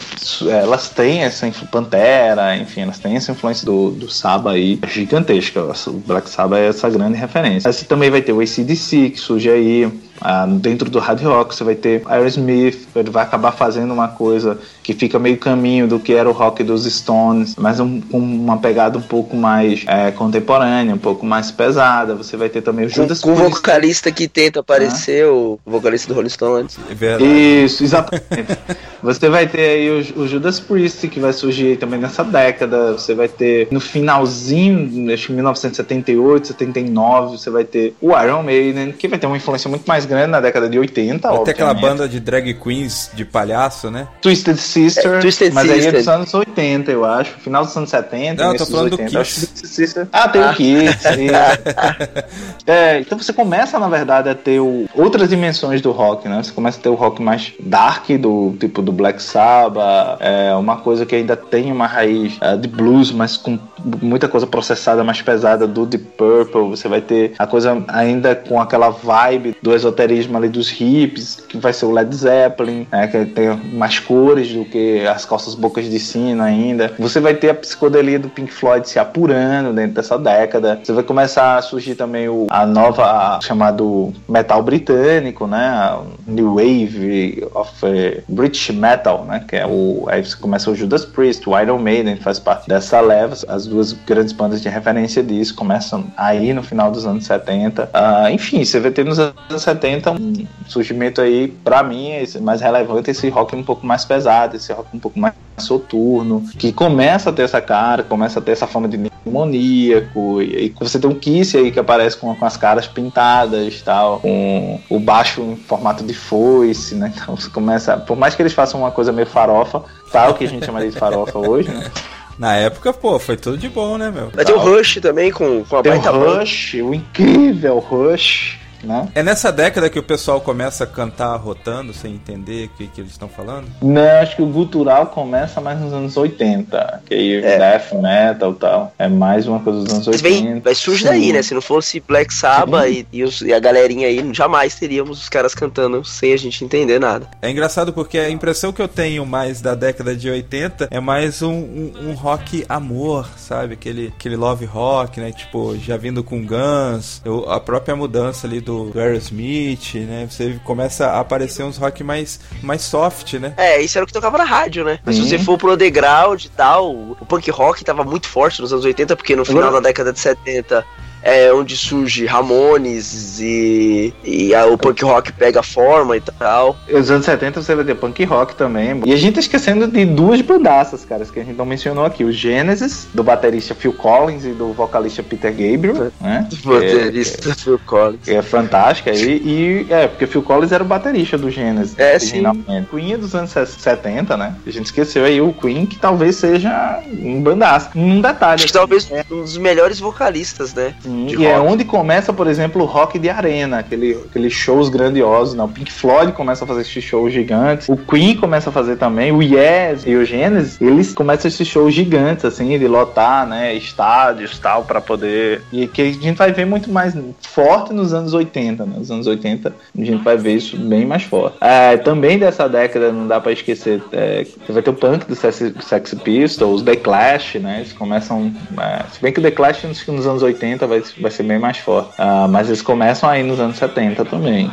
[0.47, 5.62] elas têm essa Pantera, enfim, elas têm essa influência do, do Saba aí gigantesca.
[5.88, 7.71] O Black Sabbath é essa grande referência.
[7.71, 11.63] Você também vai ter o ACDC, que surge aí, Ah, dentro do hard rock você
[11.63, 16.13] vai ter Aerosmith, ele vai acabar fazendo uma coisa que fica meio caminho do que
[16.13, 20.95] era o rock dos Stones, mas um, com uma pegada um pouco mais é, contemporânea,
[20.95, 22.15] um pouco mais pesada.
[22.15, 23.55] Você vai ter também o Com, Judas com o Priest.
[23.55, 26.77] vocalista que tenta aparecer, o vocalista do Rolling Stones.
[26.89, 27.25] É verdade.
[27.25, 28.58] Isso, exatamente.
[29.01, 32.93] Você vai ter aí o, o Judas Priest, que vai surgir também nessa década.
[32.93, 38.91] Você vai ter no finalzinho, acho que 1978, 79, você vai ter o Iron Maiden,
[38.91, 41.30] que vai ter uma influência muito mais grande na década de 80.
[41.30, 41.98] Vai ter aquela obviamente.
[41.98, 44.08] banda de drag queens de palhaço, né?
[44.22, 46.00] Twisted Sister, É, Twisted mas aí é Sister.
[46.00, 47.32] dos anos 80, eu acho.
[47.39, 49.19] Final dos anos 70, Não, eu tô falando do 80.
[49.22, 49.48] Acho que Kiss.
[49.54, 50.08] Twisted Sister.
[50.12, 50.89] Ah, tem o Kiss.
[50.89, 51.08] isso.
[52.65, 56.41] É, então você começa, na verdade, a ter o- outras dimensões do rock, né?
[56.43, 60.78] Você começa a ter o rock mais dark, do tipo do Black Sabbath, é, uma
[60.78, 63.58] coisa que ainda tem uma raiz é, de blues, mas com
[64.02, 66.69] muita coisa processada mais pesada do Deep Purple.
[66.69, 71.57] Você vai ter a coisa ainda com aquela vibe do esoterismo ali dos hips, que
[71.57, 73.07] vai ser o Led Zeppelin, né?
[73.07, 76.93] Que tem mais cores do que as calças bocas de sino ainda.
[76.99, 80.79] Você vai ter a psicodelia do Pink Floyd se apurando dentro dessa década.
[80.83, 85.97] Você vai começar a surgir também o, a nova chamado metal britânico, né?
[86.27, 89.43] New Wave of eh, British Metal, né?
[89.47, 92.99] Que é o aí você começa o Judas Priest, o Iron Maiden faz parte dessa
[93.01, 93.35] leva.
[93.47, 97.89] As duas grandes bandas de referência disso começam aí no final dos anos 70.
[97.93, 102.62] Ah, enfim, você vai ter nos anos 70 um surgimento aí, pra mim, esse mais
[102.62, 107.30] relevante esse rock um pouco mais pesado, esse rock um pouco mais soturno, que começa
[107.30, 111.10] a ter essa cara, começa a ter essa forma de demoníaco, e aí você tem
[111.10, 115.56] um Kiss aí que aparece com, com as caras pintadas tal, com o baixo em
[115.56, 117.13] formato de foice, né?
[117.15, 120.47] Então você começa, por mais que eles façam uma coisa meio farofa, tal, que a
[120.47, 121.91] gente chamaria de farofa hoje, né?
[122.39, 124.30] Na época, pô, foi tudo de bom, né, meu?
[124.30, 126.39] Vai ter o Rush também com, com a Tem o baita banda.
[126.39, 129.08] Rush, o incrível Rush, né?
[129.15, 133.02] É nessa década que o pessoal começa a cantar rotando, sem entender o que, que
[133.02, 133.68] eles estão falando?
[133.82, 137.58] Não, acho que o gutural começa mais nos anos 80, que aí É.
[137.58, 138.94] death metal e tal.
[138.98, 140.44] É mais uma coisa dos anos Mas 80.
[140.46, 141.42] vem, vai surge daí, né?
[141.42, 145.30] Se não fosse Black Sabbath e, e, os- e a galerinha aí, jamais teríamos os
[145.30, 147.28] caras cantando sem a gente entender nada.
[147.42, 151.42] É engraçado porque a impressão que eu tenho mais da década de 80 é mais
[151.42, 153.74] um, um, um rock amor, sabe?
[153.74, 155.32] Aquele, aquele love rock, né?
[155.32, 160.27] Tipo, já vindo com Guns, eu- a própria mudança ali do, do Aerosmith, né?
[160.29, 163.53] Você começa a aparecer uns rock mais, mais soft, né?
[163.58, 164.99] É, isso era o que tocava na rádio, né?
[165.05, 165.23] Mas Sim.
[165.23, 168.86] se você for pro underground e tal, o punk rock tava muito forte nos anos
[168.86, 170.86] 80, porque no final Agora- da década de 70
[171.21, 176.77] é onde surge Ramones e, e a- o punk rock pega forma e tal.
[176.91, 179.01] Os anos 70 você vai ter punk rock também.
[179.05, 182.23] E a gente tá esquecendo de duas bandaças, caras, que a gente não mencionou aqui.
[182.23, 186.47] O Genesis, do baterista Phil Collins e do vocalista Peter Gabriel, né?
[186.65, 188.21] O baterista Phil Collins.
[188.23, 189.41] Que é fantástica aí.
[189.45, 191.97] E é, porque Phil Collins era o baterista do Genesis.
[191.97, 192.43] É, sim.
[192.89, 194.55] Queen é dos anos 70, né?
[194.65, 197.89] A gente esqueceu aí o Queen, que talvez seja um bandaço.
[197.95, 198.55] Um detalhe.
[198.55, 200.93] Acho que talvez um dos melhores vocalistas, né?
[201.10, 201.72] Sim, e é rock.
[201.72, 205.56] onde começa, por exemplo, o rock de arena, aquele, aqueles shows grandiosos.
[205.56, 205.63] Né?
[205.63, 209.32] O Pink Floyd começa a fazer esses shows gigantes, o Queen começa a fazer também,
[209.32, 214.56] o Yes e o Genesis, eles começam esses shows gigantes, assim, de lotar, né, estádios
[214.56, 215.62] e tal, pra poder...
[215.74, 218.95] E que a gente vai ver muito mais forte nos anos 80, né?
[218.98, 221.58] Nos anos 80 a gente vai ver isso bem mais forte.
[221.62, 225.36] É, também dessa década, não dá pra esquecer, é, você vai ter o punk do
[225.36, 227.78] Sex, Sex Pistols, The Clash, né?
[227.80, 228.54] Eles começam...
[228.80, 231.77] é, se bem que o The Clash nos anos 80 vai, vai ser bem mais
[231.77, 232.13] forte.
[232.17, 234.69] Ah, mas eles começam aí nos anos 70 também.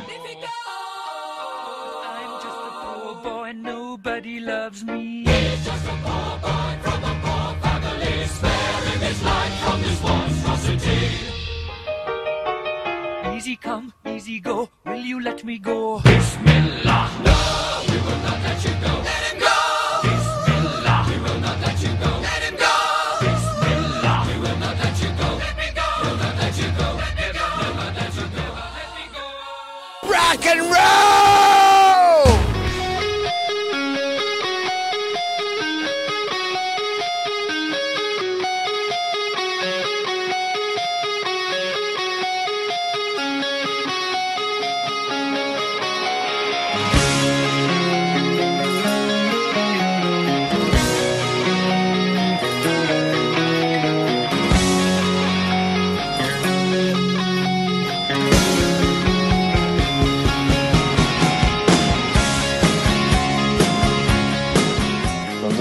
[4.85, 5.25] Me.
[13.47, 16.01] Easy come, easy go, will you let me go?
[16.01, 17.11] Bismillah.
[17.25, 18.93] No, we will not let you go.
[19.03, 19.55] Let him go.
[20.03, 21.07] Bismillah.
[21.09, 22.16] We will not let you go.
[30.37, 31.66] Rock and roll!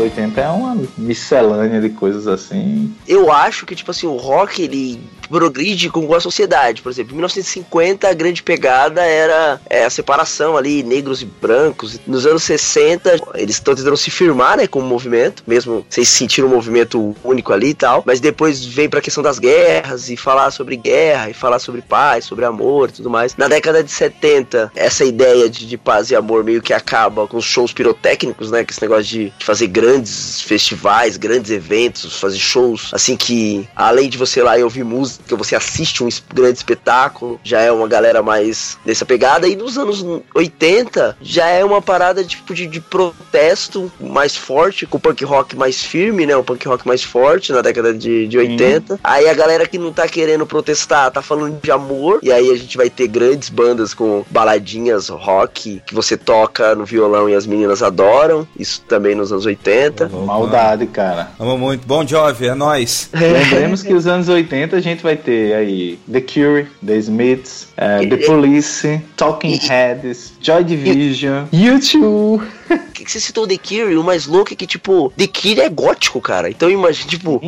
[0.06, 2.94] 80 é uma miscelânea de coisas assim.
[3.08, 6.82] Eu acho que, tipo assim, o rock, ele progride com a sociedade.
[6.82, 12.00] Por exemplo, em 1950 a grande pegada era é, a separação ali, negros e brancos.
[12.06, 16.44] Nos anos 60 eles estão tentando se firmar, né, como movimento, mesmo sem se sentir
[16.44, 18.04] um movimento único ali e tal.
[18.06, 22.26] Mas depois vem pra questão das guerras e falar sobre guerra e falar sobre paz,
[22.26, 23.36] sobre amor e tudo mais.
[23.36, 27.38] Na década de 70, essa ideia de, de paz e amor meio que acaba com
[27.38, 32.38] os shows pirotécnicos, né, que esse negócio de, de fazer grandes festivais, grandes eventos, fazer
[32.38, 36.58] shows assim que além de você ir lá e ouvir música, você assiste um grande
[36.58, 39.48] espetáculo, já é uma galera mais nessa pegada.
[39.48, 44.98] E nos anos 80 já é uma parada tipo de, de protesto mais forte, com
[44.98, 46.36] o punk rock mais firme, né?
[46.36, 49.00] O punk rock mais forte na década de, de 80.
[49.04, 52.20] Aí a galera que não tá querendo protestar tá falando de amor.
[52.22, 56.86] E aí a gente vai ter grandes bandas com baladinhas rock que você toca no
[56.86, 58.48] violão e as meninas adoram.
[58.58, 60.10] Isso também nos anos 80.
[60.10, 61.32] Maldade, cara.
[61.40, 61.86] Amo muito.
[61.88, 63.10] Bom Jovem, é nóis.
[63.14, 68.08] Lembremos que os anos 80 a gente vai ter aí The Cure, The Smiths, eh,
[68.08, 72.42] The Police, Talking Heads, Joy Division, U2.
[72.78, 75.70] Que que você citou The Cure, o mais louco é que, tipo, The Cure é
[75.70, 76.50] gótico, cara.
[76.50, 77.42] Então imagina, tipo,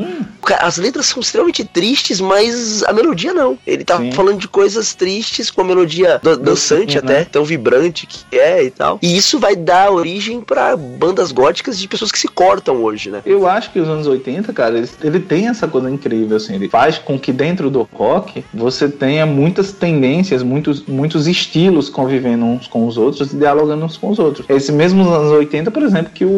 [0.59, 3.57] as letras são extremamente tristes, mas a melodia não.
[3.65, 4.11] Ele tá Sim.
[4.11, 6.99] falando de coisas tristes com a melodia dan- dançante né?
[6.99, 8.99] até, tão vibrante que é e tal.
[9.01, 13.21] E isso vai dar origem pra bandas góticas de pessoas que se cortam hoje, né?
[13.25, 16.55] Eu acho que os anos 80, cara, ele, ele tem essa coisa incrível, assim.
[16.55, 22.45] Ele faz com que dentro do rock você tenha muitas tendências, muitos, muitos estilos convivendo
[22.45, 24.45] uns com os outros e dialogando uns com os outros.
[24.49, 26.29] Esse mesmo anos 80, por exemplo, que o,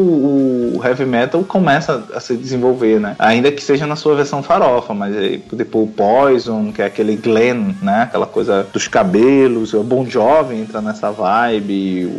[0.77, 3.15] o heavy metal começa a se desenvolver, né?
[3.19, 5.13] Ainda que seja na sua versão farofa, mas
[5.51, 8.03] depois o Poison, que é aquele Glenn, né?
[8.03, 12.09] Aquela coisa dos cabelos, o Bon Jovi entra nessa vibe, o,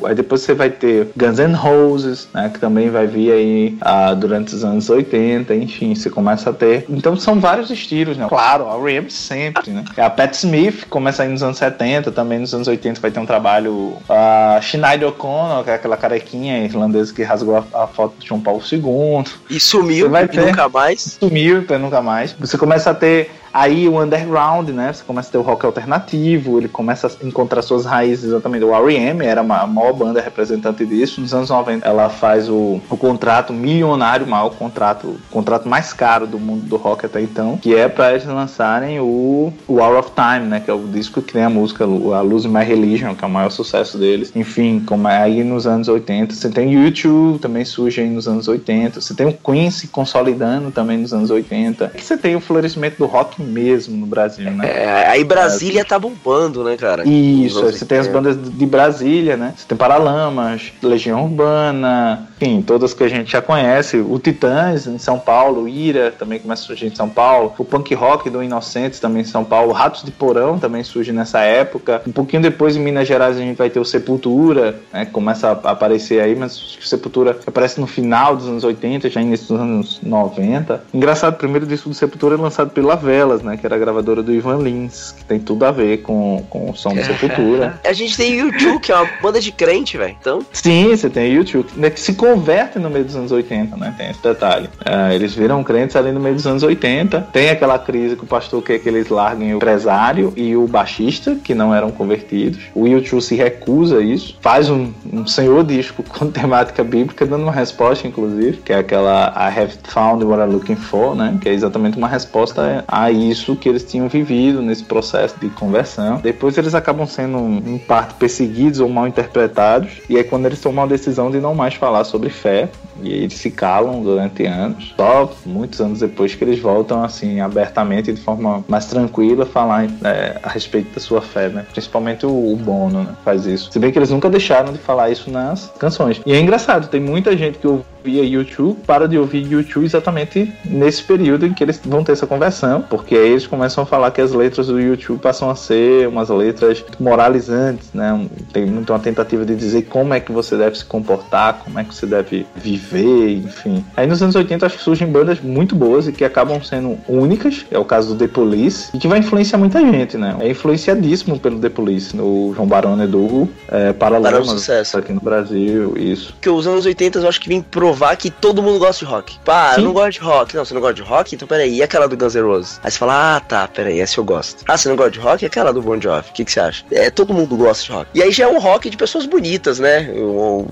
[0.00, 2.50] o- aí depois você vai ter Guns N' Roses, né?
[2.52, 6.84] Que também vai vir aí ah, durante os anos 80, enfim, você começa a ter.
[6.88, 8.26] Então são vários estilos, né?
[8.28, 9.10] Claro, a R.E.M.
[9.10, 9.84] sempre, né?
[9.96, 13.26] A Pat Smith começa aí nos anos 70, também nos anos 80 vai ter um
[13.26, 13.94] trabalho.
[14.08, 18.62] A Sinead O'Connor, é aquela carequinha irlandesa que rasgou a, a foto de João Paulo
[18.70, 19.24] II.
[19.48, 20.46] E sumiu vai ter.
[20.46, 21.18] nunca mais.
[21.20, 22.32] Sumiu pra nunca mais.
[22.38, 24.92] Você começa a ter aí o underground, né?
[24.92, 28.64] Você começa a ter o rock alternativo, ele começa a encontrar suas raízes exatamente.
[28.64, 29.24] O R.E.M.
[29.24, 31.20] era a maior banda representante disso.
[31.20, 35.92] Nos anos 90 ela faz o, o contrato milionário, o maior contrato, o contrato mais
[35.92, 39.98] caro do mundo do rock até então, que é pra eles lançarem o, o Hour
[39.98, 40.60] of Time, né?
[40.60, 43.30] Que é o disco que tem a música a Lose My Religion, que é o
[43.30, 44.32] maior sucesso deles.
[44.34, 48.28] Enfim, como é aí nos anos 80, você tem o YouTube, também surge aí nos
[48.28, 49.00] anos 80.
[49.00, 51.92] Você tem o Queen se consolidando também nos anos 80.
[51.96, 54.68] E você tem o florescimento do rock mesmo no Brasil, né?
[54.68, 57.08] É, aí Brasília tá bombando, né, cara?
[57.08, 58.12] Isso, você tem as 80.
[58.12, 59.54] bandas de Brasília, né?
[59.56, 63.98] Você tem Paralamas, Legião Urbana, enfim, todas que a gente já conhece.
[63.98, 67.54] O Titãs em São Paulo, o Ira também começa a surgir em São Paulo.
[67.58, 69.72] O punk rock do Inocentes também em São Paulo.
[69.72, 72.02] Ratos de Porão também surge nessa época.
[72.06, 75.04] Um pouquinho depois em Minas Gerais a gente vai ter o Sepultura, né?
[75.04, 79.20] Que começa a aparecer aí, mas o Sepultura aparece no final dos anos 80, já
[79.20, 80.84] início dos anos 90.
[80.94, 82.96] Engraçado, o primeiro disco do Sepultura é lançado pela
[83.30, 83.56] Velas, né?
[83.56, 86.76] Que era a gravadora do Ivan Lins, que tem tudo a ver com, com o
[86.76, 87.78] som do Sepultura.
[87.86, 90.16] A gente tem o YouTube, que é uma banda de crente, velho.
[90.20, 93.94] Então, Sim, você tem YouTube, né, que se converte no meio dos anos 80, né?
[93.96, 94.68] Tem esse detalhe.
[94.84, 97.28] Ah, eles viram crentes ali no meio dos anos 80.
[97.32, 101.36] Tem aquela crise que o pastor quer que eles larguem o empresário e o baixista,
[101.36, 102.60] que não eram convertidos.
[102.74, 104.36] O YouTube se recusa a isso.
[104.40, 109.32] Faz um, um senhor disco com temática bíblica, dando uma resposta, inclusive, que é aquela
[109.36, 111.36] I have found what I'm looking for, né?
[111.40, 116.20] Que é exatamente uma resposta a isso que eles tinham vivido nesse processo de conversão.
[116.20, 120.00] Depois eles acabam sendo, em parte, perseguidos ou mal interpretados.
[120.08, 122.68] E é quando eles tomam a decisão de não mais falar sobre fé.
[123.02, 124.94] E eles se calam durante anos.
[124.96, 130.38] Só muitos anos depois que eles voltam, assim, abertamente, de forma mais tranquila, falar é,
[130.42, 131.64] a respeito da sua fé, né?
[131.72, 133.14] Principalmente o, Bono, né?
[133.24, 133.70] Faz isso.
[133.72, 136.20] Se bem que eles nunca deixaram de falar isso nas canções.
[136.26, 137.66] E é engraçado, tem muita gente que
[138.04, 142.26] ouvia YouTube para de ouvir YouTube exatamente nesse período em que eles vão ter essa
[142.26, 146.08] conversão, porque aí eles começam a falar que as letras do YouTube passam a ser
[146.08, 148.26] umas letras moralizantes, né?
[148.52, 151.84] Tem muito uma tentativa de dizer como é que você deve se comportar, como é
[151.84, 153.84] que você deve viver, enfim.
[153.96, 157.66] Aí nos anos 80 acho que surgem bandas muito boas e que acabam sendo únicas,
[157.70, 160.36] é o caso do The Police, e que vai influenciar muita gente, né?
[160.40, 164.98] É influenciadíssimo pelo The Police, o João Barão Edu, é, Paralamas Sucesso.
[164.98, 166.34] aqui no Brasil, isso.
[166.40, 169.10] que os anos 80 eu acho que vem pro provar que todo mundo gosta de
[169.10, 169.36] rock.
[169.44, 169.84] Pá, eu Sim.
[169.84, 170.54] não gosto de rock.
[170.54, 171.34] Não, você não gosta de rock?
[171.34, 172.80] Então peraí, e aquela do Guns N' Roses?
[172.84, 174.64] Aí você fala, ah, tá, peraí, essa eu gosto.
[174.68, 175.42] Ah, você não gosta de rock?
[175.42, 176.28] E aquela do Bon Jovi?
[176.28, 176.84] O que, que você acha?
[176.92, 178.10] É, todo mundo gosta de rock.
[178.14, 180.08] E aí já é um rock de pessoas bonitas, né?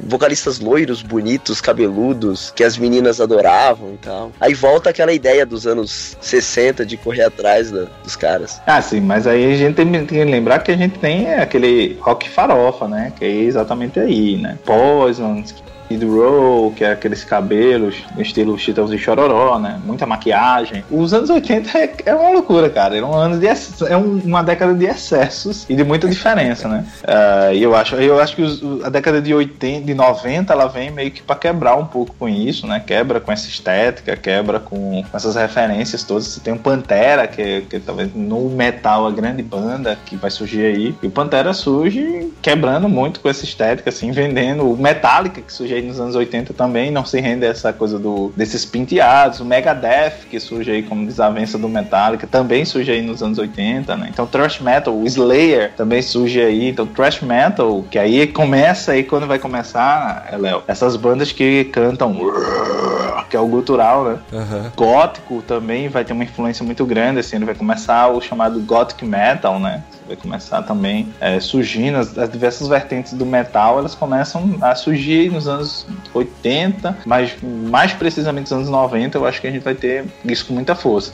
[0.07, 4.31] Vocalistas loiros, bonitos, cabeludos, que as meninas adoravam e tal.
[4.41, 8.61] Aí volta aquela ideia dos anos 60 de correr atrás da- dos caras.
[8.67, 11.99] Ah, sim, mas aí a gente tem, tem que lembrar que a gente tem aquele
[12.01, 13.13] rock farofa, né?
[13.19, 14.57] Que é exatamente aí, né?
[14.65, 15.43] Poison,
[15.91, 19.81] Skid Row, que é aqueles cabelos no estilo Chitãozinho e Chororó, né?
[19.85, 20.85] Muita maquiagem.
[20.91, 22.97] Os anos 80 é, é uma loucura, cara.
[22.97, 26.85] É um ano de é um- uma década de excessos e de muita diferença, né?
[27.07, 30.67] Ah, E eu acho, eu acho que os- a década de 80, de 90, ela
[30.67, 32.83] vem meio que pra quebrar um pouco com isso, né?
[32.85, 36.27] Quebra com essa estética, quebra com essas referências todas.
[36.27, 40.17] Você tem o Pantera, que é, que é talvez no metal a grande banda que
[40.17, 40.95] vai surgir aí.
[41.03, 45.78] E o Pantera surge quebrando muito com essa estética, assim, vendendo o Metallica, que surge
[45.79, 49.41] aí nos anos 80 também, não se rende a essa coisa do, desses penteados.
[49.41, 53.97] O Megadeth, que surge aí como desavença do Metallica, também surge aí nos anos 80,
[53.97, 54.09] né?
[54.13, 56.69] Então Thrash Metal, o Slayer também surge aí.
[56.69, 61.65] Então Thrash Metal, que aí começa aí quando vai começar, é, Léo, essas bandas que
[61.65, 62.17] cantam
[63.29, 64.19] que é o gutural, né?
[64.33, 64.73] Aham.
[64.75, 69.05] gótico também vai ter uma influência muito grande, assim, ele vai começar o chamado gothic
[69.05, 69.83] metal, né?
[70.07, 75.31] Vai começar também é, surgindo as, as diversas vertentes do metal, elas começam a surgir
[75.31, 75.68] nos anos
[76.15, 80.47] 80, mas mais precisamente nos anos 90, eu acho que a gente vai ter isso
[80.47, 81.13] com muita força.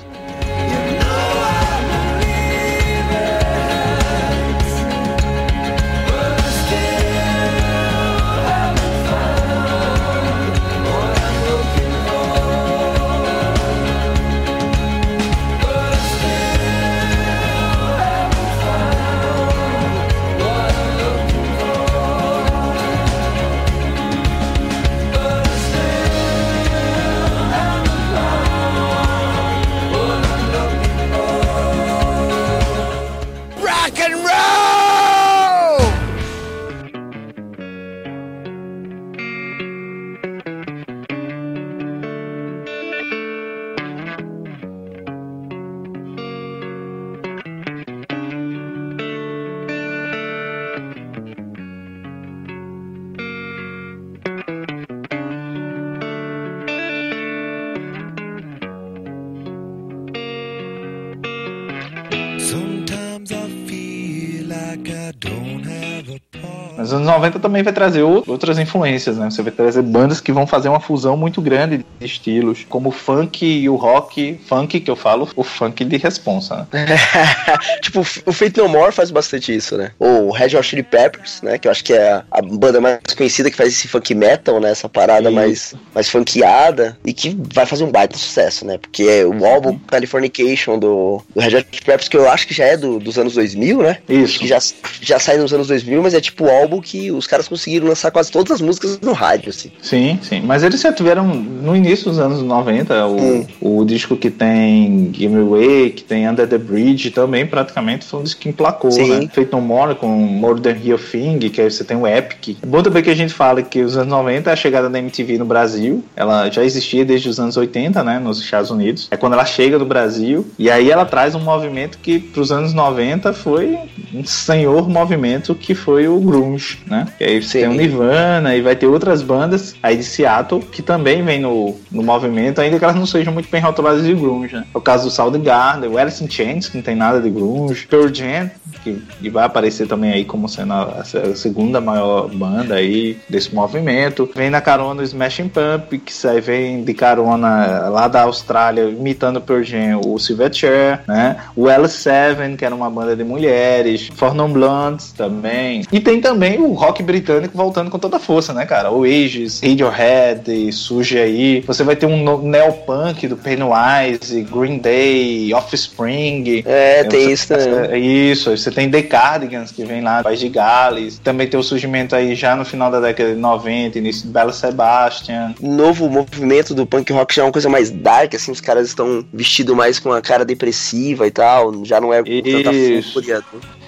[67.45, 69.29] Também vai trazer ou- outras influências, né?
[69.31, 72.93] Você vai trazer bandas que vão fazer uma fusão muito grande de estilos, como o
[72.93, 74.41] funk e o rock.
[74.49, 76.87] Funk que eu falo, o funk de responsa, né?
[77.83, 79.91] tipo, o Fate No More faz bastante isso, né?
[79.99, 81.59] Ou o Red Hot Chili Peppers, né?
[81.59, 84.71] Que eu acho que é a, banda mais conhecida que faz esse funk metal, né?
[84.71, 85.35] Essa parada Isso.
[85.35, 88.79] mais, mais funkeada e que vai fazer um baita sucesso, né?
[88.79, 92.55] Porque é o álbum Californication do, do Red Hot Chili Peppers, que eu acho que
[92.55, 93.99] já é do- dos anos 2000, né?
[94.09, 94.39] Acho Isso.
[94.39, 94.59] que já,
[95.01, 98.13] já sai nos anos 2000, mas é tipo o álbum que os caras conseguiram lançar
[98.13, 99.71] quase todas as músicas no rádio, assim.
[99.83, 100.41] Sim, sim.
[100.45, 105.35] Mas eles já tiveram no início dos anos 90, o, o disco que tem Give
[105.35, 109.09] Me Away, que tem Under the Bridge, também praticamente foi um disco que emplacou, Sim.
[109.09, 109.29] né?
[109.33, 112.57] Feito no More com More Than Real Thing, que aí você tem o Epic.
[112.63, 114.99] É bom também que a gente fala que os anos 90 é a chegada da
[114.99, 116.05] MTV no Brasil.
[116.15, 118.21] Ela já existia desde os anos 80, né?
[118.21, 119.09] Nos Estados Unidos.
[119.11, 120.47] É quando ela chega no Brasil.
[120.57, 123.77] E aí ela traz um movimento que pros anos 90 foi
[124.15, 127.07] um senhor movimento que foi o Grunge, né?
[127.25, 127.61] E aí Sim.
[127.61, 131.75] tem o Nirvana e vai ter outras bandas aí de Seattle que também vem no,
[131.91, 134.65] no movimento, ainda que elas não sejam muito bem rotuladas de grunge, né?
[134.75, 137.87] É o caso do Soundgarden, o Alice in Chains, que não tem nada de grunge,
[137.87, 138.51] Pearl Jam,
[138.83, 143.55] que, que vai aparecer também aí como sendo a, a segunda maior banda aí desse
[143.55, 144.29] movimento.
[144.35, 149.41] Vem na carona o Smashing Pumpkins, aí vem de carona lá da Austrália, imitando o
[149.41, 151.39] Pearl Jam, o Silverchair, né?
[151.57, 155.85] O L7, que era uma banda de mulheres, For Non Blondes também.
[155.91, 158.91] E tem também o rock britânico voltando com toda a força, né, cara?
[158.91, 161.61] Oasis, Radiohead, surge aí.
[161.61, 166.63] Você vai ter um neopunk do Pennywise, Green Day, Offspring.
[166.67, 167.91] É, tem você- isso também.
[167.91, 171.19] é Isso, você tem The Cardigans, que vem lá do País de Gales.
[171.23, 174.53] Também tem o surgimento aí já no final da década de 90, início de Bella
[174.53, 175.55] Sebastian.
[175.61, 179.25] novo movimento do punk rock já é uma coisa mais dark, assim, os caras estão
[179.33, 182.71] vestidos mais com a cara depressiva e tal, já não é com tanta
[183.13, 183.43] fúria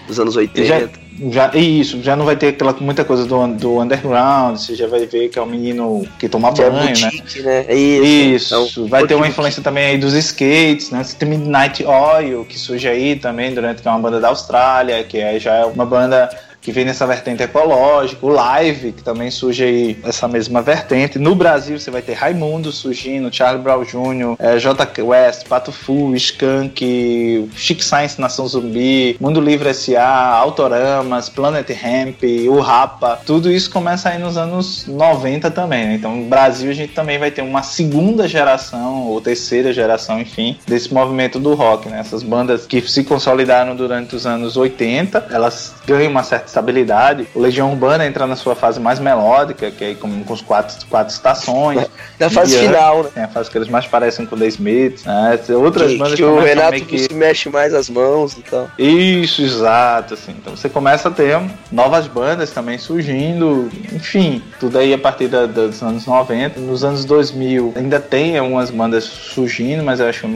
[0.07, 0.64] dos anos 80.
[0.64, 0.88] Já,
[1.30, 5.07] Já, isso, já não vai ter aquela muita coisa do, do underground, você já vai
[5.07, 7.11] ver que é um menino que toma Que é banho, né?
[7.11, 7.64] boutique, né?
[7.68, 8.54] É Isso.
[8.54, 11.02] Isso, Então, vai ter uma influência também aí dos skates, né?
[11.02, 15.02] Você tem Midnight Oil, que surge aí também durante que é uma banda da Austrália,
[15.04, 16.28] que aí já é uma banda
[16.66, 21.16] que vem nessa vertente ecológica, o Live, que também surge aí essa mesma vertente.
[21.16, 25.00] No Brasil você vai ter Raimundo surgindo, Charlie Brown Jr., eh, J.
[25.00, 32.58] West, Pato Fu, Skank, Chic Science Nação Zumbi, Mundo Livre S.A., Autoramas, Planet Hemp, o
[32.58, 35.94] Rapa, tudo isso começa aí nos anos 90 também, né?
[35.94, 40.58] Então no Brasil a gente também vai ter uma segunda geração, ou terceira geração, enfim,
[40.66, 42.00] desse movimento do rock, né?
[42.00, 47.28] Essas bandas que se consolidaram durante os anos 80, elas ganham uma certa estabilidade.
[47.34, 50.40] O Legião Urbana entra na sua fase mais melódica, que é aí com, com os
[50.40, 51.86] quatro, quatro estações.
[52.18, 53.11] Na fase final, né?
[53.14, 55.38] Tem a fase que eles mais parecem com The Smiths, né?
[55.54, 56.98] Outras Que, bandas que o Renato que...
[56.98, 58.70] se mexe mais as mãos e tal.
[58.78, 60.32] Isso, exato, assim.
[60.32, 61.38] Então você começa a ter
[61.70, 66.59] novas bandas também surgindo, enfim, tudo aí a partir da- dos anos 90.
[66.59, 70.26] Nos anos 2000 ainda tem algumas bandas surgindo, mas eu acho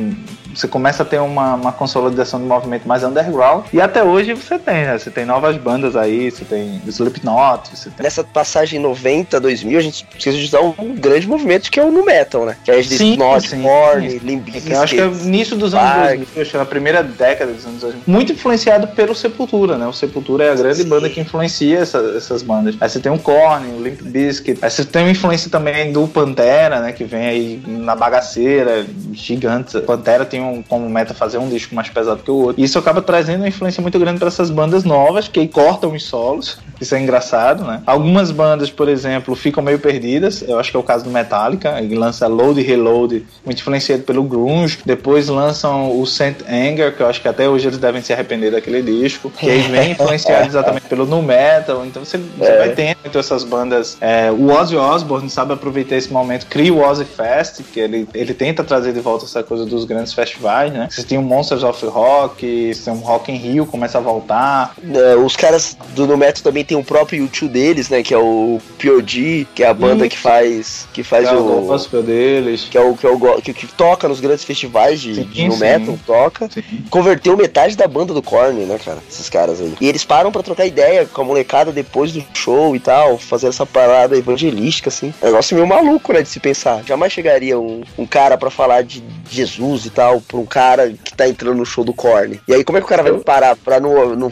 [0.55, 3.65] você começa a ter uma, uma consolidação do movimento mais underground.
[3.73, 4.99] E até hoje você tem, né?
[4.99, 8.05] Você tem novas bandas aí, você tem Slipknot, você tem...
[8.05, 11.91] Nessa passagem 90, 2000, a gente precisa de usar um grande movimento que é o
[11.91, 12.57] nu metal, né?
[12.65, 14.19] Que é Slipknot, Korn.
[14.19, 16.17] Limp Eu acho que é início dos anos Park.
[16.19, 18.03] 2000, acho que é a primeira década dos anos 2000.
[18.07, 19.87] Muito influenciado pelo Sepultura, né?
[19.87, 20.89] O Sepultura é a grande Sim.
[20.89, 22.77] banda que influencia essa- essas bandas.
[22.81, 24.59] Aí você tem o Korn, o Limp Bizkit.
[24.63, 26.93] Aí você tem uma influência também do Pantera, né?
[26.93, 29.81] Que vem aí na bagaceira, gigante.
[29.81, 32.61] Pantera tem como meta fazer um disco mais pesado que o outro.
[32.61, 35.93] E isso acaba trazendo uma influência muito grande para essas bandas novas que aí cortam
[35.93, 36.59] os solos.
[36.81, 37.83] Isso é engraçado, né?
[37.87, 40.43] Algumas bandas, por exemplo, ficam meio perdidas.
[40.43, 41.79] Eu acho que é o caso do Metallica.
[41.79, 44.79] Ele lança Load e Reload, muito influenciado pelo grunge.
[44.85, 48.51] Depois lançam o Saint Anger, que eu acho que até hoje eles devem se arrepender
[48.51, 49.31] daquele disco.
[49.31, 51.85] Que aí vem influenciado exatamente pelo nu metal.
[51.85, 53.99] Então você, você vai tendo então, essas bandas.
[54.01, 58.33] É, o Ozzy Osbourne sabe aproveitar esse momento, cria o Ozzy Fest, que ele, ele
[58.33, 60.89] tenta trazer de volta essa coisa dos grandes festivais, né?
[60.91, 64.75] Você tem o Monsters of Rock, você tem um Rock in Rio, começa a voltar.
[64.83, 68.03] É, os caras do Nu Metal também tem o próprio YouTube deles, né?
[68.03, 71.67] Que é o POD, que é a banda que faz que faz é o o
[71.67, 72.67] gospel deles.
[72.71, 75.49] que é o que, é o que, que toca nos grandes festivais de, Sim, de
[75.49, 75.61] nu sim.
[75.61, 76.49] metal, toca.
[76.51, 76.63] Sim.
[76.91, 78.99] Converteu metade da banda do Korn, né, cara?
[79.09, 79.75] Esses caras aí.
[79.81, 83.49] E eles param pra trocar ideia com a molecada depois do show e tal, fazer
[83.49, 85.13] essa parada evangelística, assim.
[85.21, 86.83] É um negócio meio maluco, né, de se pensar.
[86.85, 91.15] Jamais chegaria um, um cara pra falar de Jesus e tal, pra um cara que
[91.15, 92.41] tá entrando no show do Korn.
[92.47, 94.31] E aí, como é que o cara vai parar pra não, não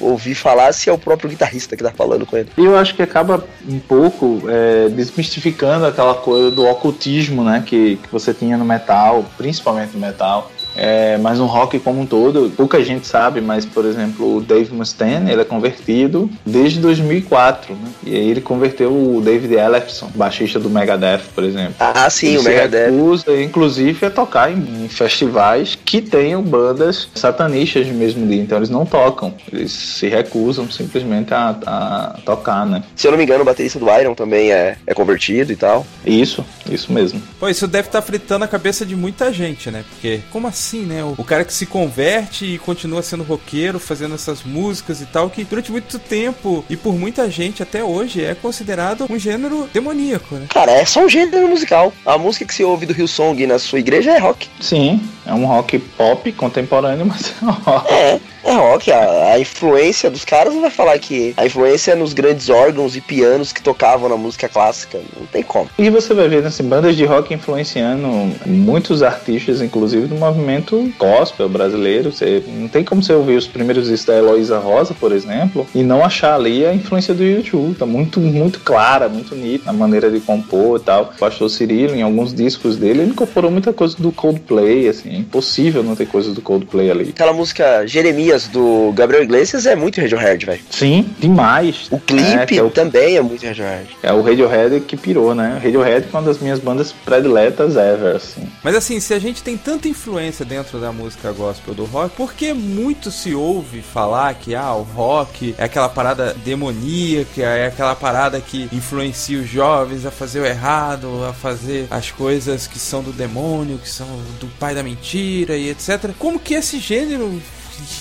[0.00, 2.48] ouvir falar se é o próprio guitarrista que tá falando com ele?
[2.56, 7.62] Eu acho que acaba um pouco é, desmistificando aquela coisa do ocultismo, né?
[7.64, 10.50] Que, que você tinha no metal, principalmente no metal.
[10.76, 14.72] É, mas no rock como um todo, pouca gente sabe, mas por exemplo, o Dave
[14.72, 17.90] Mustaine, ele é convertido desde 2004, né?
[18.04, 21.74] E aí ele converteu o David Ellefson, baixista do Megadeth, por exemplo.
[21.80, 22.90] Ah, sim, Ele o se Megadeth.
[22.90, 28.40] recusa, inclusive, a tocar em, em festivais que tenham bandas satanistas no mesmo dia.
[28.40, 29.34] Então eles não tocam.
[29.52, 32.82] Eles se recusam simplesmente a, a tocar, né?
[32.94, 35.86] Se eu não me engano, o baterista do Iron também é, é convertido e tal.
[36.06, 37.20] Isso, isso mesmo.
[37.40, 39.84] Pô, isso deve estar fritando a cabeça de muita gente, né?
[39.90, 41.02] Porque, como assim, né?
[41.04, 45.30] O, o cara que se converte e continua sendo roqueiro, fazendo essas músicas e tal,
[45.30, 50.34] que durante muito tempo e por muita gente até hoje é considerado um gênero demoníaco,
[50.34, 50.46] né?
[50.50, 51.92] Cara, é só um gênero musical.
[52.04, 54.48] A música que você ouve do Hillsong na sua igreja é rock.
[54.60, 57.92] Sim, é um rock pop contemporâneo, mas é um rock.
[57.92, 58.90] É, é rock.
[58.90, 62.96] A, a influência dos caras não vai falar que a influência é nos grandes órgãos
[62.96, 64.98] e pianos que tocavam na música clássica.
[65.18, 65.68] Não tem como.
[65.78, 68.08] E você vai ver assim, bandas de rock influenciando
[68.46, 72.12] muitos artistas, inclusive do movimento gospel brasileiro.
[72.12, 75.82] Você, não tem como você ouvir os primeiros discos da Heloísa Rosa, por exemplo, e
[75.82, 77.76] não achar ali a influência do YouTube.
[77.76, 81.12] Tá muito, muito clara, muito nítida a maneira de compor e tal.
[81.14, 85.16] O pastor Cirilo, em alguns discos dele, ele incorporou muita coisa do Coldplay, assim, é
[85.16, 87.10] impossível não ter coisa do Coldplay ali.
[87.10, 90.60] Aquela música Jeremias do Gabriel Iglesias é muito Radiohead, velho.
[90.70, 91.88] Sim, demais.
[91.90, 93.88] O clipe É, é o também é muito Radiohead.
[94.02, 95.56] É o Radiohead que pirou, né?
[95.60, 98.48] O Radiohead é uma das minhas bandas prediletas ever, assim.
[98.62, 102.34] Mas assim, se a gente tem tanta influência dentro da música gospel do rock, por
[102.34, 107.94] que muito se ouve falar que ah, o rock é aquela parada demoníaca, é aquela
[107.94, 113.02] parada que influencia os jovens a fazer o errado, a fazer as coisas que são
[113.02, 114.06] do demônio, que são
[114.38, 116.10] do pai da mentira e etc.
[116.18, 117.40] Como que esse gênero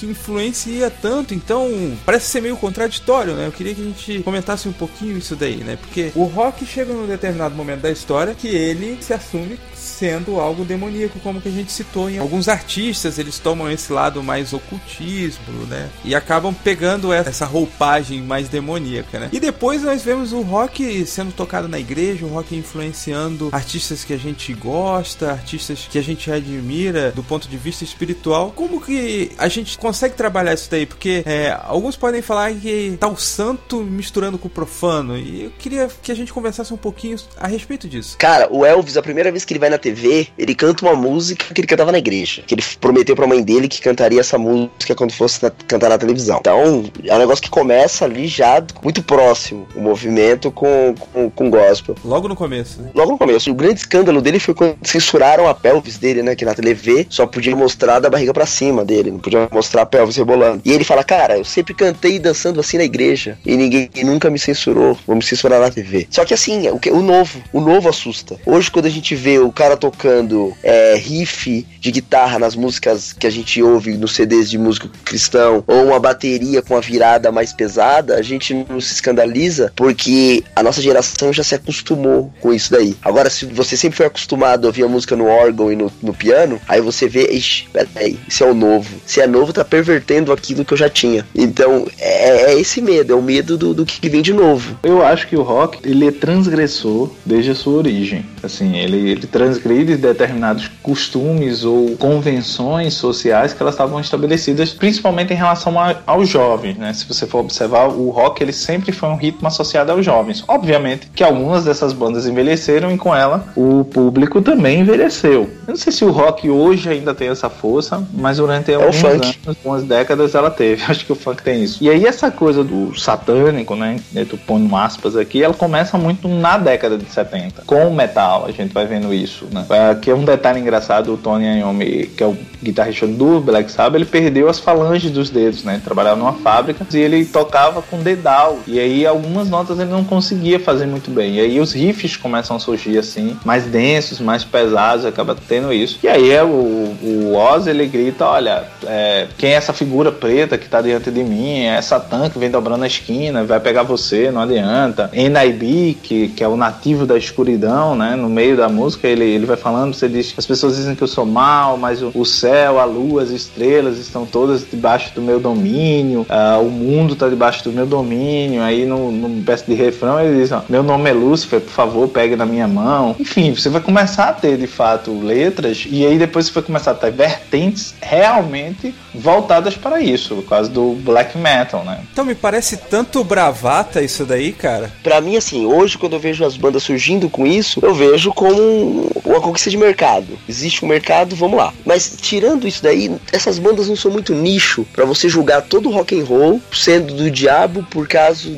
[0.04, 3.48] influencia tanto, então parece ser meio contraditório, né?
[3.48, 5.78] Eu queria que a gente comentasse um pouquinho isso daí, né?
[5.78, 9.60] Porque o rock chega num determinado momento da história que ele se assume
[9.98, 14.22] sendo algo demoníaco, como que a gente citou em alguns artistas, eles tomam esse lado
[14.22, 15.90] mais ocultismo, né?
[16.06, 19.30] E acabam pegando essa roupagem mais demoníaca, né?
[19.32, 24.14] E depois nós vemos o rock sendo tocado na igreja, o rock influenciando artistas que
[24.14, 28.52] a gente gosta, artistas que a gente admira do ponto de vista espiritual.
[28.56, 30.86] Como que a gente consegue trabalhar isso daí?
[30.86, 35.18] Porque é, alguns podem falar que tá o santo misturando com o profano.
[35.18, 38.16] E eu queria que a gente conversasse um pouquinho a respeito disso.
[38.18, 41.54] Cara, o Elvis, a primeira vez que ele vai na TV, ele canta uma música
[41.54, 42.44] que ele cantava na igreja.
[42.46, 45.98] Que ele prometeu pra mãe dele que cantaria essa música quando fosse na- cantar na
[45.98, 46.38] televisão.
[46.40, 51.50] Então, é um negócio que começa ali já muito próximo, o movimento com, com, com
[51.50, 51.96] gospel.
[52.04, 52.90] Logo no começo, né?
[52.94, 56.36] Logo no começo, o grande escândalo dele foi quando censuraram a pelvis dele, né?
[56.36, 59.86] Que na TV só podia mostrar da barriga pra cima dele, não podia mostrar a
[59.86, 60.62] pelvis rebolando.
[60.66, 64.40] E ele fala, cara, eu sempre cantei dançando assim na igreja e ninguém nunca me
[64.40, 66.08] censurou, vou me censurar na TV.
[66.10, 68.38] Só que assim, o, que, o novo, o novo assusta.
[68.46, 73.28] Hoje, quando a gente vê o cara tocando é, riff de guitarra nas músicas que
[73.28, 77.54] a gente ouve nos CDs de músico cristão, ou uma bateria com a virada mais
[77.54, 82.72] pesada, a gente não se escandaliza porque a nossa geração já se acostumou com isso
[82.72, 82.96] daí.
[83.02, 86.14] Agora, se você sempre foi acostumado a ouvir a música no órgão e no, no
[86.14, 89.00] piano, aí você vê, ixi, peraí, isso é o novo.
[89.06, 91.26] Se é novo, tá pervertendo aquilo que eu já tinha.
[91.34, 94.78] Então, é, é esse medo, é o medo do, do que vem de novo.
[94.84, 98.26] Eu acho que o rock ele é transgressor desde a sua origem.
[98.42, 99.28] Assim, ele, ele
[99.68, 106.30] transgride determinados costumes ou convenções sociais que elas estavam estabelecidas, principalmente em relação a- aos
[106.30, 106.94] jovens, né?
[106.94, 110.44] Se você for observar, o rock ele sempre foi um ritmo associado aos jovens.
[110.48, 115.50] Obviamente que algumas dessas bandas envelheceram e com ela o público também envelheceu.
[115.68, 119.04] Eu não sei se o rock hoje ainda tem essa força, mas durante o alguns
[119.04, 120.84] anos, algumas décadas ela teve.
[120.90, 121.84] Acho que o funk tem isso.
[121.84, 123.98] E aí essa coisa do satânico, né?
[124.16, 127.64] Eu tô pondo aspas aqui, ela começa muito na década de 70.
[127.66, 129.90] Com o metal, a gente vai vendo isso, né?
[129.92, 133.96] Aqui é um detalhe engraçado, o Tony Iommi, que é o guitarrista do Black Sabbath,
[133.96, 135.74] ele perdeu as falanges dos dedos, né?
[135.74, 138.60] Ele trabalhava numa fábrica e ele tocava com dedal.
[138.68, 141.36] E aí algumas notas ele não conseguia fazer muito bem.
[141.36, 146.00] E aí os riffs começam a surgir assim, mais densos, mais pesados, acaba tendo isso.
[146.04, 150.58] E aí é o, o Oz, ele grita, olha, é, quem é essa figura preta
[150.58, 151.66] que tá diante de mim?
[151.66, 155.10] É Satã que vem dobrando a esquina, vai pegar você, não adianta.
[155.14, 158.16] NIB, que, que é o nativo da escuridão, né?
[158.16, 161.08] No meio da música, ele, ele vai falando, você diz, as pessoas dizem que eu
[161.08, 165.40] sou mal, mas o, o céu, a lua, as estrelas estão todas debaixo do meu
[165.40, 168.62] domínio, ah, o mundo tá debaixo do meu domínio.
[168.62, 172.08] Aí no, no peça de refrão ele diz, ó, meu nome é Lúcifer, por favor,
[172.08, 173.16] pegue na minha mão.
[173.20, 176.92] Enfim, você vai começar a ter de fato letras e aí depois você vai começar
[176.92, 182.02] a ter vertentes realmente voltadas para isso, no caso do black metal, né?
[182.12, 184.92] Então me parece tanto bravata isso daí, cara.
[185.04, 189.10] Pra mim, assim, hoje quando eu vejo as bandas surgindo com isso, eu vejo como
[189.38, 190.38] uma conquista de mercado.
[190.48, 191.74] Existe um mercado, vamos lá.
[191.86, 196.20] Mas tirando isso daí, essas bandas não são muito nicho pra você julgar todo rock
[196.20, 198.50] and roll sendo do diabo por causa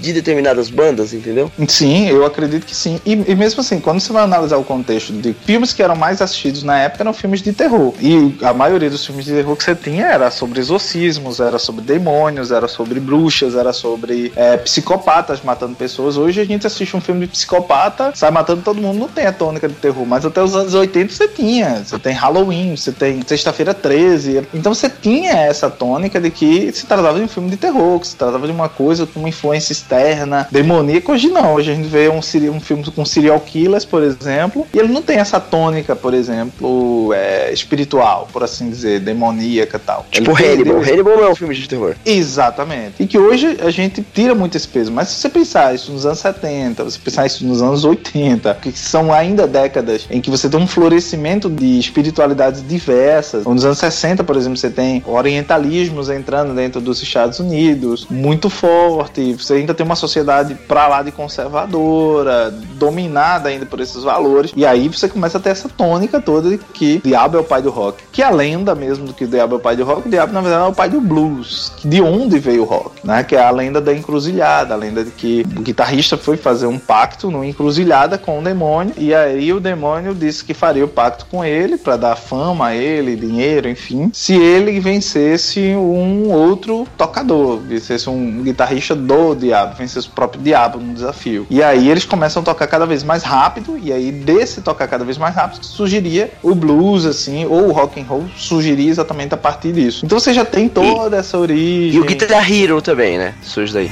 [0.00, 1.50] de determinadas bandas, entendeu?
[1.66, 3.00] Sim, eu acredito que sim.
[3.04, 6.20] E, e mesmo assim, quando você vai analisar o contexto de filmes que eram mais
[6.22, 7.94] assistidos na época, eram filmes de terror.
[8.00, 11.82] E a maioria dos filmes de terror que você tinha era sobre exorcismos, era sobre
[11.82, 16.16] demônios, era sobre bruxas, era sobre é, psicopatas matando pessoas.
[16.16, 19.32] Hoje a gente assiste um filme de psicopata, sai matando todo mundo, não tem a
[19.32, 20.06] tônica de terror.
[20.06, 21.82] Mas até os anos 80 você tinha.
[21.84, 24.46] Você tem Halloween, você tem Sexta-feira 13.
[24.54, 28.06] Então você tinha essa tônica de que se tratava de um filme de terror, que
[28.06, 31.12] se tratava de uma coisa com uma influência externa, demoníaca.
[31.12, 34.78] Hoje não, hoje a gente vê um, um filme com serial killers, por exemplo, e
[34.78, 40.06] ele não tem essa tônica, por exemplo, é, espiritual, por assim dizer, demoníaca e tal.
[40.10, 40.74] Tipo Ele Hannibal.
[40.80, 41.94] perdeu- Hannibal é um filme de terror.
[42.04, 42.94] Exatamente.
[43.02, 44.92] E que hoje a gente tira muito esse peso.
[44.92, 48.72] Mas se você pensar isso nos anos 70, você pensar isso nos anos 80, que
[48.72, 53.44] são ainda décadas em que você tem um florescimento de espiritualidades diversas.
[53.44, 59.32] Nos anos 60, por exemplo, você tem orientalismos entrando dentro dos Estados Unidos, muito forte.
[59.34, 64.52] Você ainda tem uma sociedade pra lá de conservadora, dominada ainda por esses valores.
[64.56, 67.62] E aí você começa a ter essa tônica toda de que diabo é o pai
[67.62, 68.02] do rock.
[68.12, 70.64] Que a lenda mesmo do que diabo é o pai do rock, diabo na verdade
[70.64, 71.72] é o pai do blues.
[71.84, 73.22] De onde veio o rock, né?
[73.22, 76.78] Que é a lenda da encruzilhada, a lenda de que o guitarrista foi fazer um
[76.78, 81.26] pacto numa encruzilhada com o demônio e aí o demônio disse que faria o pacto
[81.26, 87.58] com ele pra dar fama a ele, dinheiro, enfim, se ele vencesse um outro tocador,
[87.58, 91.46] vencesse um guitarrista do diabo, vencesse o próprio diabo no desafio.
[91.50, 95.04] E aí eles começam a tocar cada vez mais rápido e aí desse tocar cada
[95.04, 99.36] vez mais rápido surgiria o blues assim, ou o rock and roll surgiria exatamente a
[99.36, 100.04] partir disso.
[100.04, 101.98] Então você já tem toda essa origem.
[101.98, 103.34] E o Guitar Hero também, né?
[103.42, 103.90] Surge daí.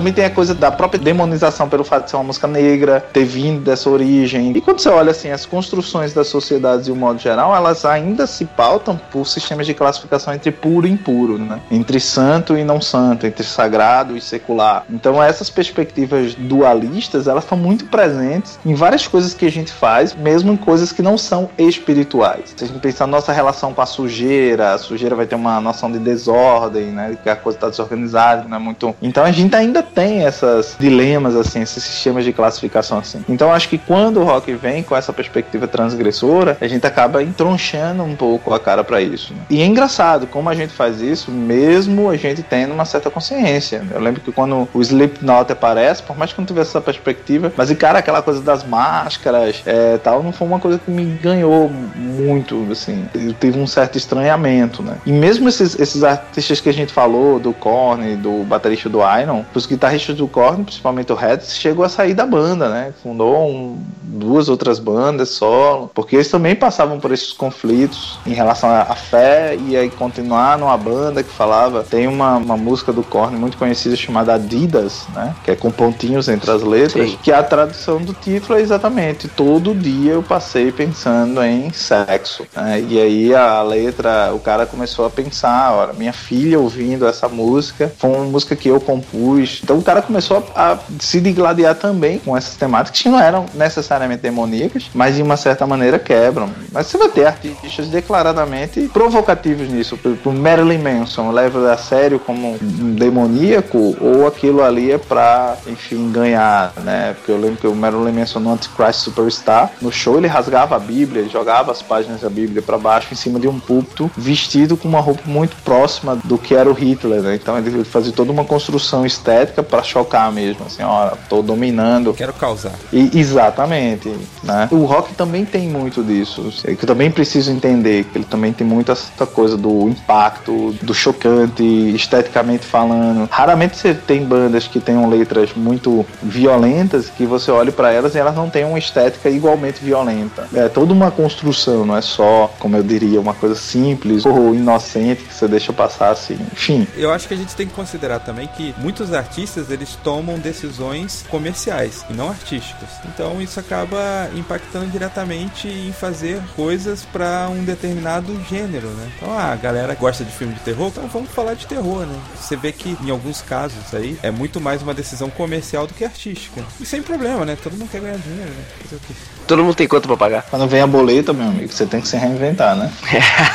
[0.00, 3.26] Também tem a coisa da própria demonização pelo fato de ser uma música negra, ter
[3.26, 4.50] vindo dessa origem.
[4.56, 8.26] E quando você olha assim, as construções das sociedades de um modo geral, elas ainda
[8.26, 11.60] se pautam por sistemas de classificação entre puro e impuro, né?
[11.70, 14.86] Entre santo e não santo, entre sagrado e secular.
[14.88, 20.14] Então essas perspectivas dualistas, elas estão muito presentes em várias coisas que a gente faz,
[20.14, 22.54] mesmo em coisas que não são espirituais.
[22.56, 25.92] Se a gente pensar nossa relação com a sujeira, a sujeira vai ter uma noção
[25.92, 27.18] de desordem, né?
[27.22, 28.96] Que a coisa está desorganizada, não é muito.
[29.02, 33.24] Então a gente ainda tem essas dilemas, assim, esses sistemas de classificação, assim.
[33.28, 38.02] Então acho que quando o rock vem com essa perspectiva transgressora, a gente acaba entronchando
[38.02, 39.32] um pouco a cara para isso.
[39.34, 39.40] né?
[39.50, 43.84] E é engraçado como a gente faz isso, mesmo a gente tendo uma certa consciência.
[43.90, 47.70] Eu lembro que quando o Slipknot aparece, por mais que não tivesse essa perspectiva, mas
[47.72, 52.66] cara, aquela coisa das máscaras, é, tal, não foi uma coisa que me ganhou muito,
[52.70, 53.06] assim.
[53.14, 54.98] Eu tive um certo estranhamento, né?
[55.06, 59.44] E mesmo esses, esses artistas que a gente falou, do Korn, do baterista do Iron,
[59.54, 62.92] os guitarristas do Korn, principalmente o Red, chegou a sair da banda, né?
[63.02, 68.68] Fundou um, duas outras bandas solo, porque eles também passavam por esses conflitos em relação
[68.68, 71.84] à à fé e aí continuar numa banda que falava.
[71.88, 75.34] Tem uma, uma música do Korn muito conhecida chamada Adidas, né?
[75.44, 77.18] Que é com pontinhos entre as letras, Sim.
[77.22, 82.44] que a tradução do título é exatamente todo dia eu passei pensando em sexo.
[82.54, 82.84] né?
[82.88, 87.92] E aí a letra, o cara começou a pensar, olha, minha filha ouvindo essa música,
[87.96, 89.62] foi uma música que eu compus.
[89.70, 93.46] Então o cara começou a, a se digladiar também com essas temáticas que não eram
[93.54, 96.50] necessariamente demoníacas, mas de uma certa maneira quebram.
[96.72, 99.96] Mas você vai ter artistas declaradamente provocativos nisso.
[100.24, 106.10] O Marilyn Manson leva a sério como um demoníaco ou aquilo ali é pra, enfim,
[106.10, 107.14] ganhar, né?
[107.14, 110.80] Porque eu lembro que o Marilyn Manson no Antichrist Superstar, no show ele rasgava a
[110.80, 114.88] Bíblia, jogava as páginas da Bíblia pra baixo em cima de um púlpito, vestido com
[114.88, 117.36] uma roupa muito próxima do que era o Hitler, né?
[117.36, 122.32] Então ele fazia toda uma construção estética pra chocar mesmo, assim, ó, tô dominando, Quero
[122.32, 122.72] causar.
[122.92, 124.68] e- exatamente, né?
[124.70, 126.52] O rock também tem muito disso.
[126.64, 130.72] É que eu também preciso entender que ele também tem muito essa coisa do impacto,
[130.82, 131.62] do chocante,
[131.94, 133.28] esteticamente falando.
[133.30, 138.18] Raramente você tem bandas que tenham letras muito violentas que você olhe pra elas e
[138.18, 140.48] elas não têm uma estética igualmente violenta.
[140.54, 145.22] É toda uma construção, não é só, como eu diria, uma coisa simples ou inocente
[145.22, 146.38] que você deixa passar assim.
[146.52, 150.38] Enfim, Eu acho que a gente tem que considerar também que muitos artistas eles tomam
[150.38, 152.88] decisões comerciais e não artísticas.
[153.06, 159.10] Então isso acaba impactando diretamente em fazer coisas para um determinado gênero, né?
[159.16, 162.18] Então ah, a galera gosta de filme de terror, então vamos falar de terror, né?
[162.36, 166.04] Você vê que em alguns casos aí é muito mais uma decisão comercial do que
[166.04, 166.62] artística.
[166.80, 167.56] E sem problema, né?
[167.62, 168.64] Todo mundo quer ganhar dinheiro, né?
[168.82, 169.14] Fazer o quê?
[169.46, 170.42] Todo mundo tem quanto pra pagar?
[170.50, 172.92] quando vem a boleta, meu amigo, você tem que se reinventar, né?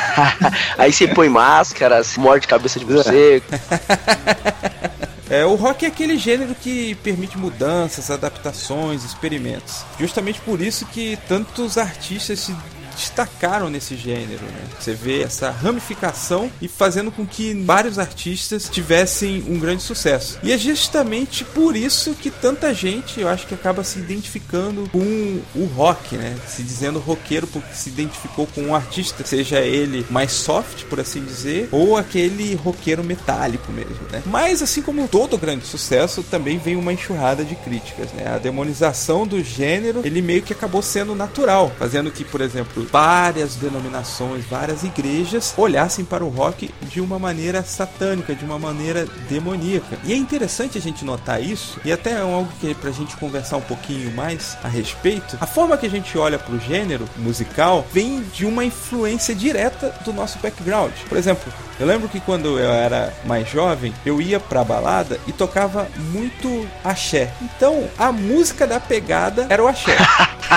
[0.76, 3.44] Aí você põe máscara, se morde cabeça de morcego.
[5.36, 9.84] É, o rock é aquele gênero que permite mudanças, adaptações, experimentos.
[10.00, 12.56] Justamente por isso que tantos artistas se
[12.96, 14.64] destacaram nesse gênero, né?
[14.78, 20.38] Você vê essa ramificação e fazendo com que vários artistas tivessem um grande sucesso.
[20.42, 25.40] E é justamente por isso que tanta gente, eu acho que acaba se identificando com
[25.54, 26.36] o rock, né?
[26.46, 31.22] Se dizendo roqueiro porque se identificou com um artista, seja ele mais soft, por assim
[31.22, 34.22] dizer, ou aquele roqueiro metálico mesmo, né?
[34.26, 38.34] Mas assim como todo grande sucesso, também vem uma enxurrada de críticas, né?
[38.34, 43.56] A demonização do gênero, ele meio que acabou sendo natural, fazendo que, por exemplo, várias
[43.56, 49.98] denominações, várias igrejas olhassem para o rock de uma maneira satânica, de uma maneira demoníaca.
[50.04, 53.16] E é interessante a gente notar isso, e até é algo que é pra gente
[53.16, 55.36] conversar um pouquinho mais a respeito.
[55.40, 60.12] A forma que a gente olha pro gênero musical vem de uma influência direta do
[60.12, 60.92] nosso background.
[61.08, 65.32] Por exemplo, eu lembro que quando eu era mais jovem, eu ia pra balada e
[65.32, 67.32] tocava muito axé.
[67.42, 69.96] Então, a música da pegada era o axé.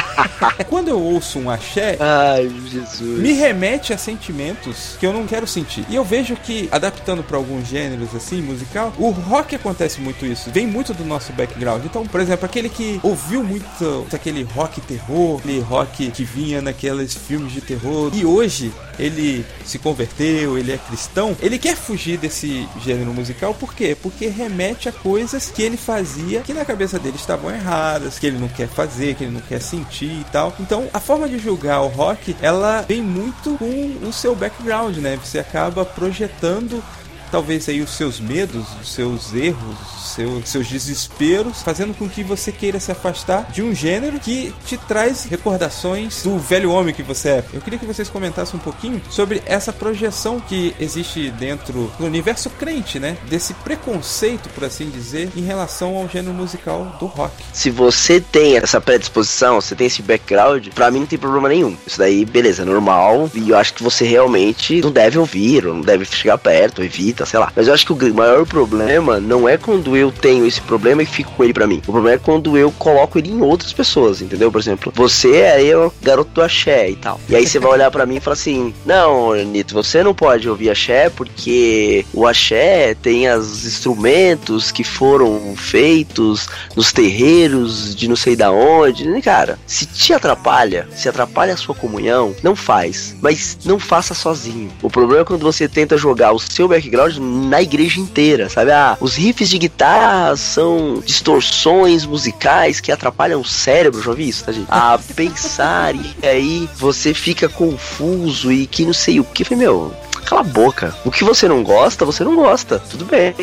[0.69, 3.19] quando eu ouço um axé, Ai, Jesus.
[3.19, 5.85] me remete a sentimentos que eu não quero sentir.
[5.89, 10.49] E eu vejo que, adaptando para alguns gêneros assim, musical, o rock acontece muito isso.
[10.51, 11.85] Vem muito do nosso background.
[11.85, 17.13] Então, por exemplo, aquele que ouviu muito aquele rock terror, aquele rock que vinha naqueles
[17.15, 22.67] filmes de terror, e hoje ele se converteu, ele é cristão, ele quer fugir desse
[22.83, 23.95] gênero musical, por quê?
[23.99, 28.37] Porque remete a coisas que ele fazia que na cabeça dele estavam erradas, que ele
[28.37, 30.53] não quer fazer, que ele não quer sentir e tal.
[30.59, 32.08] Então, a forma de julgar o rock,
[32.41, 35.17] ela vem muito com o seu background, né?
[35.23, 36.83] Você acaba projetando
[37.31, 39.77] talvez aí os seus medos, os seus erros,
[40.15, 44.77] seu, seus desesperos, fazendo com que você queira se afastar de um gênero que te
[44.77, 47.45] traz recordações do velho homem que você é.
[47.53, 52.49] Eu queria que vocês comentassem um pouquinho sobre essa projeção que existe dentro do universo
[52.51, 53.17] crente, né?
[53.29, 57.33] Desse preconceito, por assim dizer, em relação ao gênero musical do rock.
[57.53, 61.77] Se você tem essa predisposição, você tem esse background, pra mim não tem problema nenhum.
[61.85, 63.29] Isso daí, beleza, é normal.
[63.33, 67.18] E eu acho que você realmente não deve ouvir, ou não deve chegar perto, evita,
[67.25, 67.51] sei lá.
[67.55, 71.05] Mas eu acho que o maior problema não é quando eu tenho esse problema e
[71.05, 71.81] fico com ele pra mim.
[71.87, 74.51] O problema é quando eu coloco ele em outras pessoas, entendeu?
[74.51, 77.19] Por exemplo, você é eu, garoto do axé e tal.
[77.29, 80.49] E aí você vai olhar pra mim e falar assim: Não, Nito, você não pode
[80.49, 88.15] ouvir axé porque o axé tem os instrumentos que foram feitos nos terreiros de não
[88.15, 89.07] sei da onde.
[89.07, 93.15] E, Cara, se te atrapalha, se atrapalha a sua comunhão, não faz.
[93.21, 94.71] Mas não faça sozinho.
[94.81, 98.71] O problema é quando você tenta jogar o seu background na igreja inteira, sabe?
[98.71, 104.43] Ah, os riffs de guitarra são distorções musicais que atrapalham o cérebro, já ouvi isso,
[104.43, 104.67] tá, gente?
[104.69, 109.43] A pensar, e aí você fica confuso e que não sei o que.
[109.43, 109.93] Falei, meu,
[110.29, 110.95] cala a boca.
[111.03, 112.79] O que você não gosta, você não gosta.
[112.79, 113.33] Tudo bem.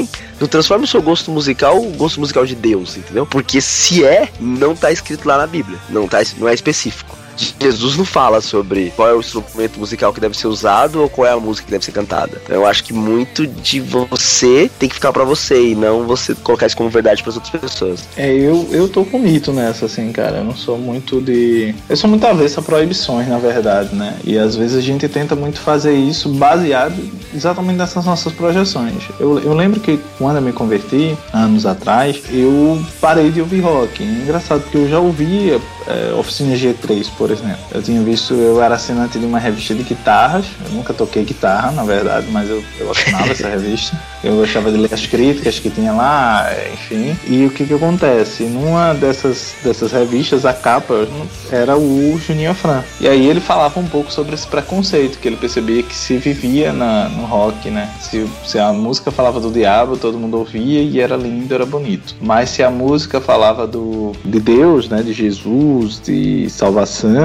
[0.41, 3.27] Não transforme o seu gosto musical o gosto musical de Deus, entendeu?
[3.27, 5.79] Porque se é, não tá escrito lá na Bíblia.
[5.89, 7.16] Não, tá, não é específico.
[7.37, 11.27] Jesus não fala sobre qual é o instrumento musical que deve ser usado ou qual
[11.27, 12.41] é a música que deve ser cantada.
[12.49, 16.67] Eu acho que muito de você tem que ficar pra você e não você colocar
[16.67, 18.05] isso como verdade para outras pessoas.
[18.17, 20.39] É, eu, eu tô com mito nessa, assim, cara.
[20.39, 21.75] Eu não sou muito de.
[21.89, 24.17] Eu sou muito avesso a proibições, na verdade, né?
[24.25, 26.97] E às vezes a gente tenta muito fazer isso baseado
[27.35, 29.03] exatamente nessas nossas projeções.
[29.19, 34.03] Eu, eu lembro que quando eu me converti, anos atrás, eu parei de ouvir rock.
[34.03, 37.26] É engraçado porque eu já ouvia é, Oficina G3, por
[37.73, 40.47] Eu tinha visto, eu era assinante de uma revista de guitarras.
[40.65, 43.99] Eu nunca toquei guitarra, na verdade, mas eu, eu assinava essa revista.
[44.23, 47.17] Eu gostava de ler as críticas que tinha lá, enfim.
[47.27, 48.45] E o que que acontece?
[48.45, 51.07] Numa dessas, dessas revistas, a capa
[51.51, 52.83] era o Juninho Afran.
[53.01, 56.73] E aí ele falava um pouco sobre esse preconceito, que ele percebia que se vivia
[56.73, 57.91] na, no rock, né?
[58.01, 62.15] Se, se a música falava do diabo, todo mundo ouvia e era lindo, era bonito.
[62.21, 65.03] Mas se a música falava do, de Deus, né?
[65.03, 67.16] De Jesus, de salvação,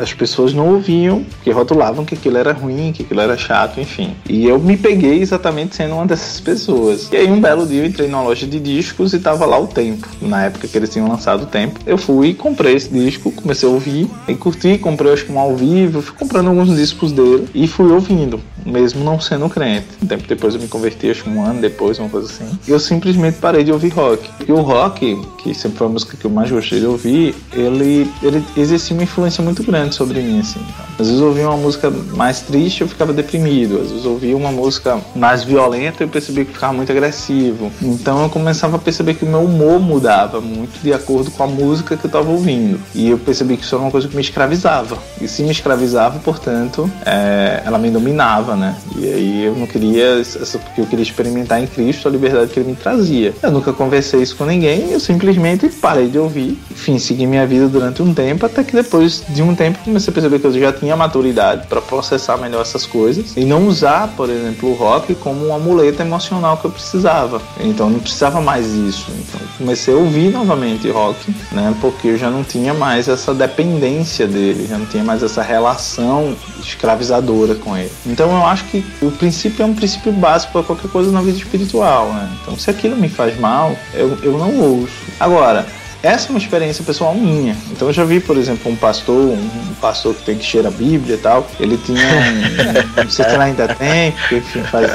[0.00, 4.16] as pessoas não ouviam, porque rotulavam que aquilo era ruim, que aquilo era chato, enfim.
[4.28, 7.08] E eu me peguei exatamente sendo uma dessas pessoas.
[7.12, 9.66] E aí um belo dia eu entrei numa loja de discos e tava lá o
[9.66, 11.78] Tempo, na época que eles tinham lançado o Tempo.
[11.86, 15.54] Eu fui, comprei esse disco, comecei a ouvir, e curti, comprei acho que um ao
[15.54, 19.86] vivo, fui comprando alguns discos dele e fui ouvindo, mesmo não sendo crente.
[20.02, 22.58] Um tempo depois eu me converti, acho que um ano depois, uma coisa assim.
[22.66, 24.28] E eu simplesmente parei de ouvir rock.
[24.46, 28.10] E o rock, que sempre foi a música que eu mais gostei de ouvir, ele,
[28.22, 30.60] ele exercia uma influência muito grande sobre mim, assim.
[30.98, 33.80] Às vezes eu ouvia uma música mais triste, eu ficava deprimido.
[33.80, 37.70] Às vezes eu ouvia uma música mais violenta, eu percebia que ficava muito agressivo.
[37.82, 41.46] Então eu começava a perceber que o meu humor mudava muito de acordo com a
[41.46, 42.80] música que eu estava ouvindo.
[42.94, 44.98] E eu percebi que isso era uma coisa que me escravizava.
[45.20, 48.76] E se me escravizava, portanto, é, ela me dominava, né?
[48.96, 50.22] E aí eu não queria,
[50.64, 53.34] porque eu queria experimentar em Cristo a liberdade que ele me trazia.
[53.42, 56.58] Eu nunca conversei isso com ninguém, eu simplesmente parei de ouvir.
[56.70, 60.14] Enfim, segui minha vida durante um tempo, até que depois de um tempo comecei a
[60.14, 64.28] perceber que eu já tinha maturidade para processar melhor essas coisas e não usar, por
[64.28, 67.40] exemplo, o rock como um amuleto emocional que eu precisava.
[67.60, 69.06] Então não precisava mais isso.
[69.10, 71.74] Então comecei a ouvir novamente rock, né?
[71.80, 76.36] Porque eu já não tinha mais essa dependência dele, já não tinha mais essa relação
[76.60, 77.90] escravizadora com ele.
[78.06, 81.38] Então eu acho que o princípio é um princípio básico para qualquer coisa na vida
[81.38, 82.28] espiritual, né?
[82.42, 84.92] Então se aquilo me faz mal, eu, eu não ouço.
[85.18, 85.66] Agora,
[86.02, 87.54] essa é uma experiência pessoal minha.
[87.70, 90.76] Então eu já vi, por exemplo, um pastor, um, pastor que tem que cheirar a
[90.76, 91.46] Bíblia e tal.
[91.58, 93.02] Ele tinha um.
[93.02, 94.90] não sei se ele ainda tem, porque enfim, faz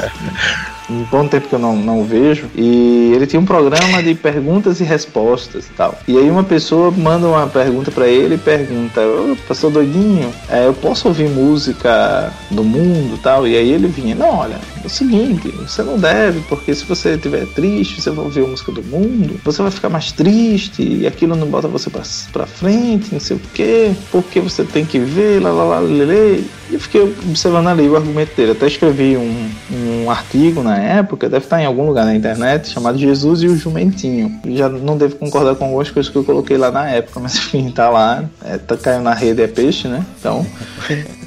[0.88, 2.46] um bom tempo que eu não, não vejo.
[2.54, 5.98] E ele tinha um programa de perguntas e respostas e tal.
[6.06, 9.00] E aí uma pessoa manda uma pergunta pra ele e pergunta:
[9.46, 13.46] pastor doidinho, é, eu posso ouvir música do mundo tal?
[13.46, 17.14] E aí ele vinha: Não, olha, é o seguinte, você não deve, porque se você
[17.14, 21.06] estiver triste, você vai ouvir a música do mundo, você vai ficar mais triste e
[21.06, 24.98] aquilo não bota você pra, pra frente, não sei o quê, porque você tem que
[24.98, 26.42] ver, lá, lá, lá, lelê.
[26.70, 28.52] E eu fiquei observando ali o argumento dele.
[28.52, 32.98] Até escrevi um, um artigo na época, deve estar em algum lugar na internet, chamado
[32.98, 34.40] Jesus e o Jumentinho.
[34.46, 37.70] Já não devo concordar com algumas coisas que eu coloquei lá na época, mas enfim,
[37.70, 38.24] tá lá.
[38.44, 40.04] É, tá caindo na rede é peixe, né?
[40.18, 40.44] Então,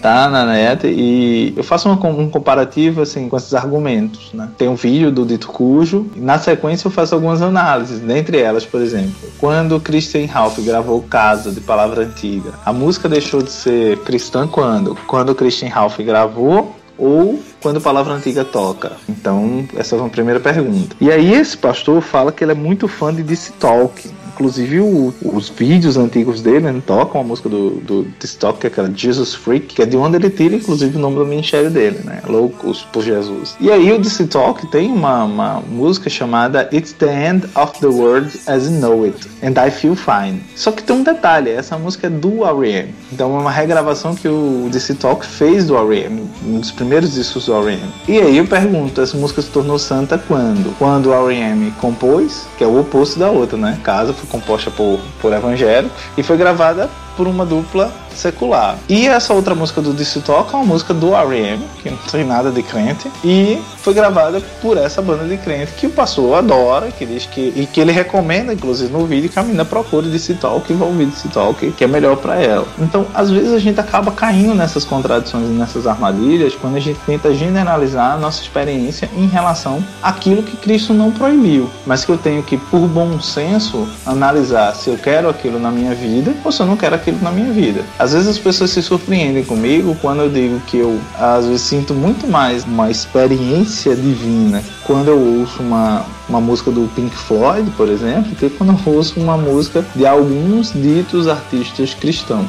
[0.01, 0.87] tá na net.
[0.87, 4.49] E eu faço uma, um comparativo assim com esses argumentos, né?
[4.57, 7.99] Tem um vídeo do Dito Cujo, e na sequência eu faço algumas análises.
[7.99, 13.41] Dentre elas, por exemplo, quando Christian Ralph gravou Casa de Palavra Antiga, a música deixou
[13.41, 14.97] de ser cristã quando?
[15.07, 18.93] Quando Christian Ralph gravou ou quando Palavra Antiga toca?
[19.07, 20.95] Então, essa é uma primeira pergunta.
[20.99, 24.09] E aí esse pastor fala que ele é muito fã de DC Talk.
[24.39, 28.07] Inclusive o- os vídeos antigos dele né, tocam a música do, do
[28.39, 31.17] Talk, que é aquela Jesus Freak, que é de onde ele tira, inclusive, o nome
[31.17, 32.21] do ministério dele, né?
[32.25, 33.57] Loucos por Jesus.
[33.59, 37.87] E aí o DC Talk tem uma, uma música chamada It's the End of the
[37.87, 40.41] World as You Know It, and I Feel Fine.
[40.55, 42.93] Só que tem um detalhe, essa música é do R.E.M.
[43.11, 47.47] Então é uma regravação que o DC Talk fez do R.E.M., um dos primeiros discos
[47.47, 47.81] do R.E.M.
[48.07, 50.73] E aí eu pergunto, essa música se tornou santa quando?
[50.77, 51.71] Quando o R.E.M.
[51.81, 53.77] compôs, que é o oposto da outra, né?
[53.83, 56.89] Casa foi composta por, por evangélicos e foi gravada
[57.19, 58.77] por uma dupla secular.
[58.87, 62.23] E essa outra música do DC Talk é uma música do R.E.M., que não tem
[62.23, 66.91] nada de crente, e foi gravada por essa banda de crente que o pastor adora,
[66.91, 70.35] que diz que e que ele recomenda, inclusive no vídeo, que a menina procure DC
[70.35, 72.67] Talk e vá ouvir DC Talk, que é melhor para ela.
[72.77, 76.99] Então, às vezes a gente acaba caindo nessas contradições e nessas armadilhas quando a gente
[77.05, 82.17] tenta generalizar a nossa experiência em relação àquilo que Cristo não proibiu, mas que eu
[82.17, 86.61] tenho que, por bom senso, analisar se eu quero aquilo na minha vida ou se
[86.61, 87.83] eu não quero aquilo na minha vida.
[87.97, 91.93] Às vezes as pessoas se surpreendem comigo quando eu digo que eu, às vezes, sinto
[91.93, 97.87] muito mais uma experiência divina quando eu ouço uma, uma música do Pink Floyd, por
[97.87, 102.47] exemplo, que quando eu ouço uma música de alguns ditos artistas cristãos.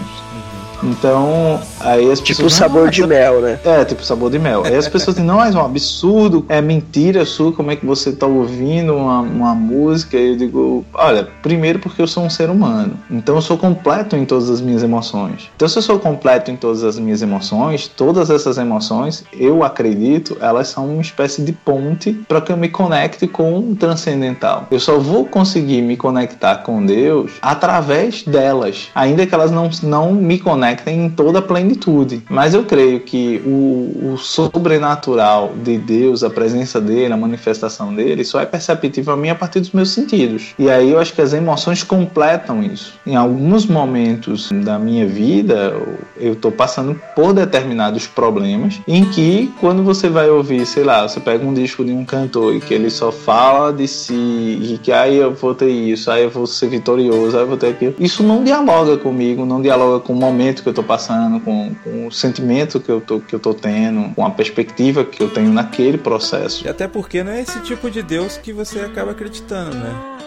[0.83, 2.53] Então, aí as Tipo pessoas.
[2.55, 3.59] sabor "Ah, de mel, né?
[3.64, 4.62] é, tipo sabor de mel.
[4.64, 8.12] Aí as pessoas dizem, não, é um absurdo, é mentira sua, como é que você
[8.12, 10.16] tá ouvindo uma, uma música?
[10.16, 12.95] E eu digo, olha, primeiro porque eu sou um ser humano.
[13.11, 15.51] Então eu sou completo em todas as minhas emoções.
[15.57, 20.37] Então se eu sou completo em todas as minhas emoções, todas essas emoções, eu acredito,
[20.41, 24.66] elas são uma espécie de ponte para que eu me conecte com o transcendental.
[24.70, 30.12] Eu só vou conseguir me conectar com Deus através delas, ainda que elas não, não
[30.12, 32.23] me conectem em toda a plenitude.
[32.29, 38.25] Mas eu creio que o, o sobrenatural de Deus, a presença dele, a manifestação dele,
[38.25, 40.55] só é perceptível a mim a partir dos meus sentidos.
[40.59, 42.95] E aí eu acho que as emoções completam isso.
[43.07, 45.75] Em alguns momentos da minha vida,
[46.16, 51.21] eu estou passando por determinados problemas em que quando você vai ouvir, sei lá, você
[51.21, 54.93] pega um disco de um cantor e que ele só fala de si e que
[54.93, 57.95] aí eu vou ter isso, aí eu vou ser vitorioso, aí eu vou ter aquilo.
[57.99, 62.06] Isso não dialoga comigo, não dialoga com o momento que eu tô passando, com, com
[62.06, 65.52] o sentimento que eu tô, que eu tô tendo, com a perspectiva que eu tenho
[65.52, 66.64] naquele processo.
[66.64, 70.20] E até porque não é esse tipo de Deus que você acaba acreditando, né?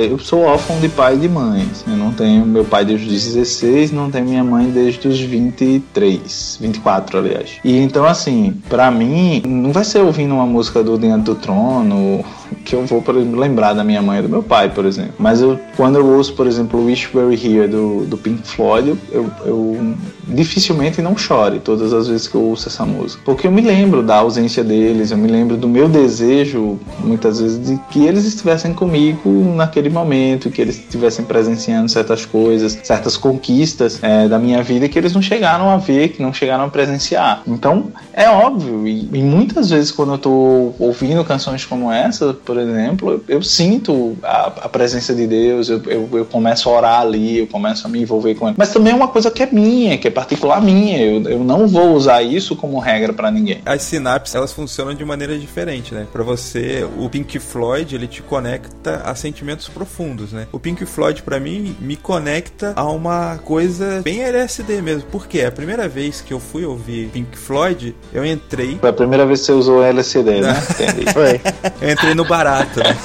[0.00, 1.68] Eu sou órfão de pai e de mãe.
[1.86, 6.58] Eu não tenho meu pai desde os 16, não tenho minha mãe desde os 23,
[6.60, 7.50] 24, aliás.
[7.64, 12.24] E então, assim, pra mim, não vai ser ouvindo uma música do Diante do Trono
[12.64, 15.14] que eu vou, lembrar da minha mãe e do meu pai, por exemplo.
[15.18, 19.30] Mas eu, quando eu ouço, por exemplo, Wish Were Here do, do Pink Floyd, eu,
[19.44, 19.94] eu
[20.26, 23.22] dificilmente não chore todas as vezes que eu ouço essa música.
[23.24, 27.66] Porque eu me lembro da ausência deles, eu me lembro do meu desejo, muitas vezes,
[27.66, 33.98] de que eles estivessem comigo naquele momento, que eles estivessem presenciando certas coisas, certas conquistas
[34.02, 37.42] é, da minha vida que eles não chegaram a ver, que não chegaram a presenciar.
[37.46, 42.58] Então, é óbvio, e, e muitas vezes quando eu tô ouvindo canções como essa, por
[42.58, 47.00] exemplo, eu, eu sinto a, a presença de Deus, eu, eu, eu começo a orar
[47.00, 48.56] ali, eu começo a me envolver com ele.
[48.58, 51.66] Mas também é uma coisa que é minha, que é particular minha, eu, eu não
[51.66, 53.60] vou usar isso como regra para ninguém.
[53.66, 56.06] As sinapses, elas funcionam de maneira diferente, né?
[56.12, 60.46] Pra você, o Pink Floyd, ele te conecta a sentimentos profundos, né?
[60.52, 65.08] O Pink Floyd, pra mim, me conecta a uma coisa bem LSD mesmo.
[65.10, 65.42] Por quê?
[65.42, 69.40] A primeira vez que eu fui ouvir Pink Floyd, eu entrei Foi a primeira vez
[69.40, 70.54] que você usou LCD, né?
[70.70, 71.12] Entendi.
[71.12, 71.40] Foi.
[71.80, 72.96] Eu entrei no barato, né?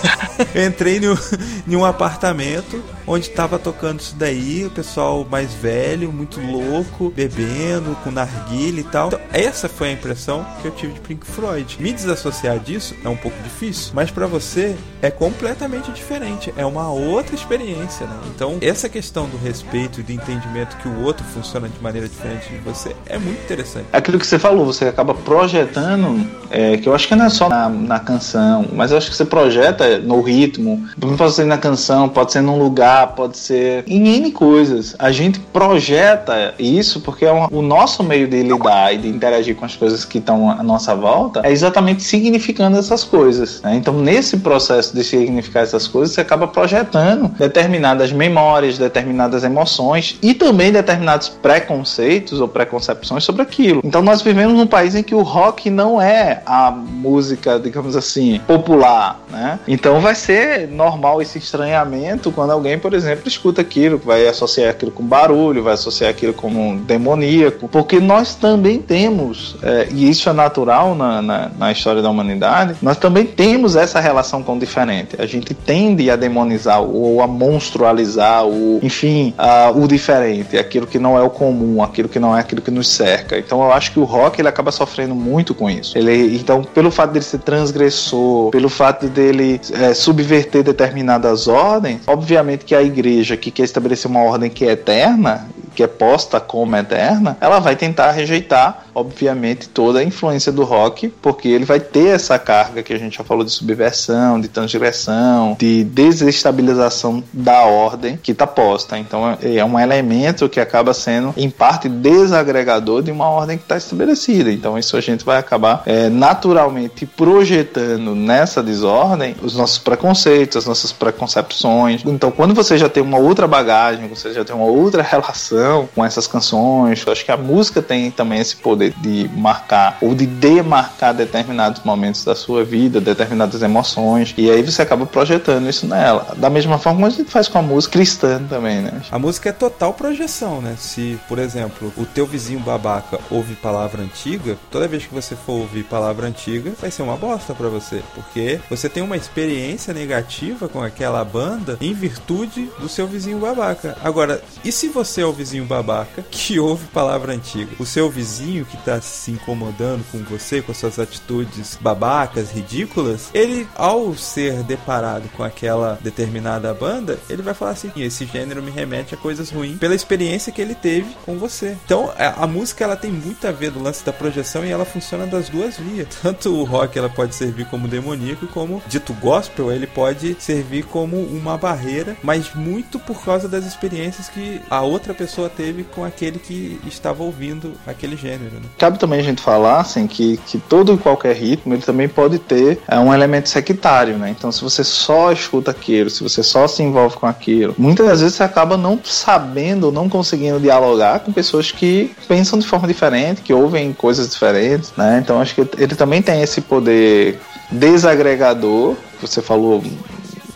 [0.54, 1.18] Eu entrei no,
[1.68, 7.96] em um apartamento onde tava tocando isso daí, o pessoal mais velho, muito louco, bebendo,
[8.04, 9.08] com narguilha e tal.
[9.08, 11.78] Então, essa foi a impressão que eu tive de Pink Floyd.
[11.80, 16.92] Me desassociar disso é um pouco difícil, mas para você é completamente diferente, é uma
[16.92, 18.16] outra experiência, né?
[18.36, 22.50] Então, essa questão do respeito e do entendimento que o outro funciona de maneira diferente
[22.50, 23.86] de você é muito interessante.
[23.94, 27.48] Aquilo que você falou, você acaba projetando, é, que eu acho que não é só
[27.48, 30.86] na, na canção, mas eu acho que você projeta no ritmo,
[31.18, 34.96] pode ser na canção, pode ser num lugar, pode ser em N coisas.
[34.98, 39.56] A gente projeta isso porque é um- o nosso meio de lidar e de interagir
[39.56, 43.62] com as coisas que estão à nossa volta é exatamente significando essas coisas.
[43.62, 43.76] né?
[43.76, 50.34] Então, nesse processo de significar essas coisas, você acaba projetando determinadas memórias, determinadas emoções e
[50.34, 53.82] também determinados preconceitos ou preconcepções sobre aquilo.
[53.84, 58.40] Então, nós vivemos num país em que o rock não é a música, digamos assim,
[58.48, 59.60] popular, né?
[59.68, 64.92] Então, vai ser normal esse estranhamento quando alguém, por exemplo, escuta aquilo, vai associar aquilo
[64.94, 70.34] com barulho, vai associar aquilo como demoníaco, porque nós também temos, é, e isso é
[70.34, 75.18] natural na, na, na história da humanidade, nós também temos essa relação com o diferente.
[75.20, 80.98] A gente tende a demonizar ou a monstrualizar, o, enfim, a- o diferente, aquilo que
[80.98, 83.38] não é o comum, aquilo que não é aquilo que nos cerca.
[83.38, 85.98] Então eu acho que o rock ele acaba sofrendo muito com isso.
[85.98, 92.64] Ele, então, pelo fato dele ser transgressor, pelo fato dele é, subverter determinadas ordens, obviamente
[92.64, 95.48] que a igreja que quer estabelecer uma ordem que é eterna,
[95.78, 101.08] que é posta como eterna, ela vai tentar rejeitar, obviamente, toda a influência do rock,
[101.22, 105.56] porque ele vai ter essa carga que a gente já falou de subversão, de transgressão,
[105.60, 108.98] de desestabilização da ordem que está posta.
[108.98, 113.78] Então é um elemento que acaba sendo, em parte, desagregador de uma ordem que está
[113.78, 114.52] estabelecida.
[114.52, 120.66] Então isso a gente vai acabar é, naturalmente projetando nessa desordem os nossos preconceitos, as
[120.66, 122.02] nossas preconcepções.
[122.04, 126.04] Então quando você já tem uma outra bagagem, você já tem uma outra relação com
[126.04, 130.26] essas canções, eu acho que a música tem também esse poder de marcar ou de
[130.26, 136.36] demarcar determinados momentos da sua vida, determinadas emoções, e aí você acaba projetando isso nela.
[136.38, 139.02] Da mesma forma como a gente faz com a música cristã também, né?
[139.12, 140.76] A música é total projeção, né?
[140.78, 145.54] Se, por exemplo, o teu vizinho babaca ouve palavra antiga, toda vez que você for
[145.54, 150.68] ouvir palavra antiga, vai ser uma bosta pra você, porque você tem uma experiência negativa
[150.68, 152.47] com aquela banda em virtude
[152.80, 153.98] do seu vizinho babaca.
[154.04, 157.72] Agora, e se você é o vizinho babaca que ouve palavra antiga?
[157.80, 163.68] O seu vizinho que tá se incomodando com você, com suas atitudes babacas, ridículas, ele,
[163.76, 169.14] ao ser deparado com aquela determinada banda, ele vai falar assim: esse gênero me remete
[169.14, 171.78] a coisas ruins pela experiência que ele teve com você.
[171.86, 174.86] Então, a, a música ela tem muito a ver do lance da projeção e ela
[174.86, 176.08] funciona das duas vias.
[176.22, 181.18] Tanto o rock ela pode servir como demoníaco, como dito gospel, ele pode servir como
[181.18, 186.40] uma barreira, mas muito por causa das experiências que a outra pessoa teve com aquele
[186.40, 188.56] que estava ouvindo aquele gênero.
[188.56, 188.70] Né?
[188.78, 192.40] Cabe também a gente falar assim, que, que todo e qualquer ritmo ele também pode
[192.40, 194.30] ter é, um elemento sectário, né?
[194.38, 198.22] Então, se você só escuta aquilo, se você só se envolve com aquilo, muitas das
[198.22, 203.42] vezes você acaba não sabendo, não conseguindo dialogar com pessoas que pensam de forma diferente,
[203.42, 205.20] que ouvem coisas diferentes, né?
[205.24, 207.40] Então, acho que ele também tem esse poder
[207.72, 209.84] desagregador, que você falou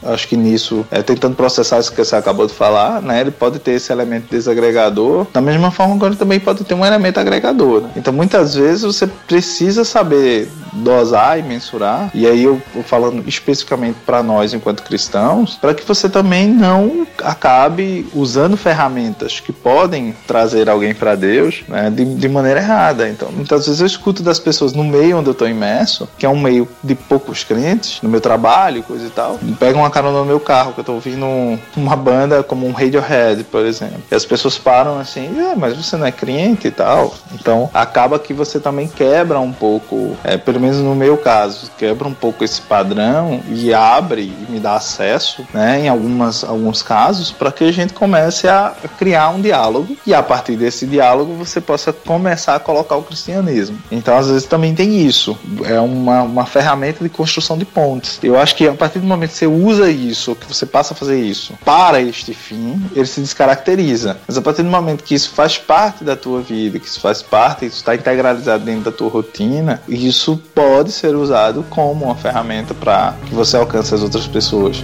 [0.03, 3.22] acho que nisso, é, tentando processar isso que você acabou de falar, né?
[3.22, 6.86] Ele pode ter esse elemento desagregador, da mesma forma que ele também pode ter um
[6.86, 7.82] elemento agregador.
[7.82, 7.91] Né?
[7.95, 14.23] Então, muitas vezes você precisa saber dosar e mensurar, e aí eu falando especificamente para
[14.23, 20.94] nós enquanto cristãos, para que você também não acabe usando ferramentas que podem trazer alguém
[20.94, 23.10] para Deus né, de, de maneira errada.
[23.10, 26.30] Então, muitas vezes eu escuto das pessoas no meio onde eu estou imerso, que é
[26.30, 30.26] um meio de poucos crentes, no meu trabalho, coisa e tal, pegam uma carona no
[30.26, 34.01] meu carro, que eu tô ouvindo um- uma banda como um Radiohead, por exemplo.
[34.09, 37.13] E as pessoas param assim, é, mas você não é crente e tal.
[37.34, 42.07] Então acaba que você também quebra um pouco, é, pelo menos no meu caso, quebra
[42.07, 47.31] um pouco esse padrão e abre e me dá acesso, né, em algumas, alguns casos,
[47.31, 51.59] para que a gente comece a criar um diálogo e a partir desse diálogo você
[51.61, 53.77] possa começar a colocar o cristianismo.
[53.91, 58.19] Então às vezes também tem isso, é uma, uma ferramenta de construção de pontes.
[58.23, 60.97] Eu acho que a partir do momento que você usa isso, que você passa a
[60.97, 64.17] fazer isso para este fim, ele se descaracteriza.
[64.27, 67.21] Mas a partir do momento que isso faz parte da tua vida, que isso faz
[67.21, 72.73] parte, isso está integralizado dentro da tua rotina, isso pode ser usado como uma ferramenta
[72.73, 74.83] para que você alcance as outras pessoas.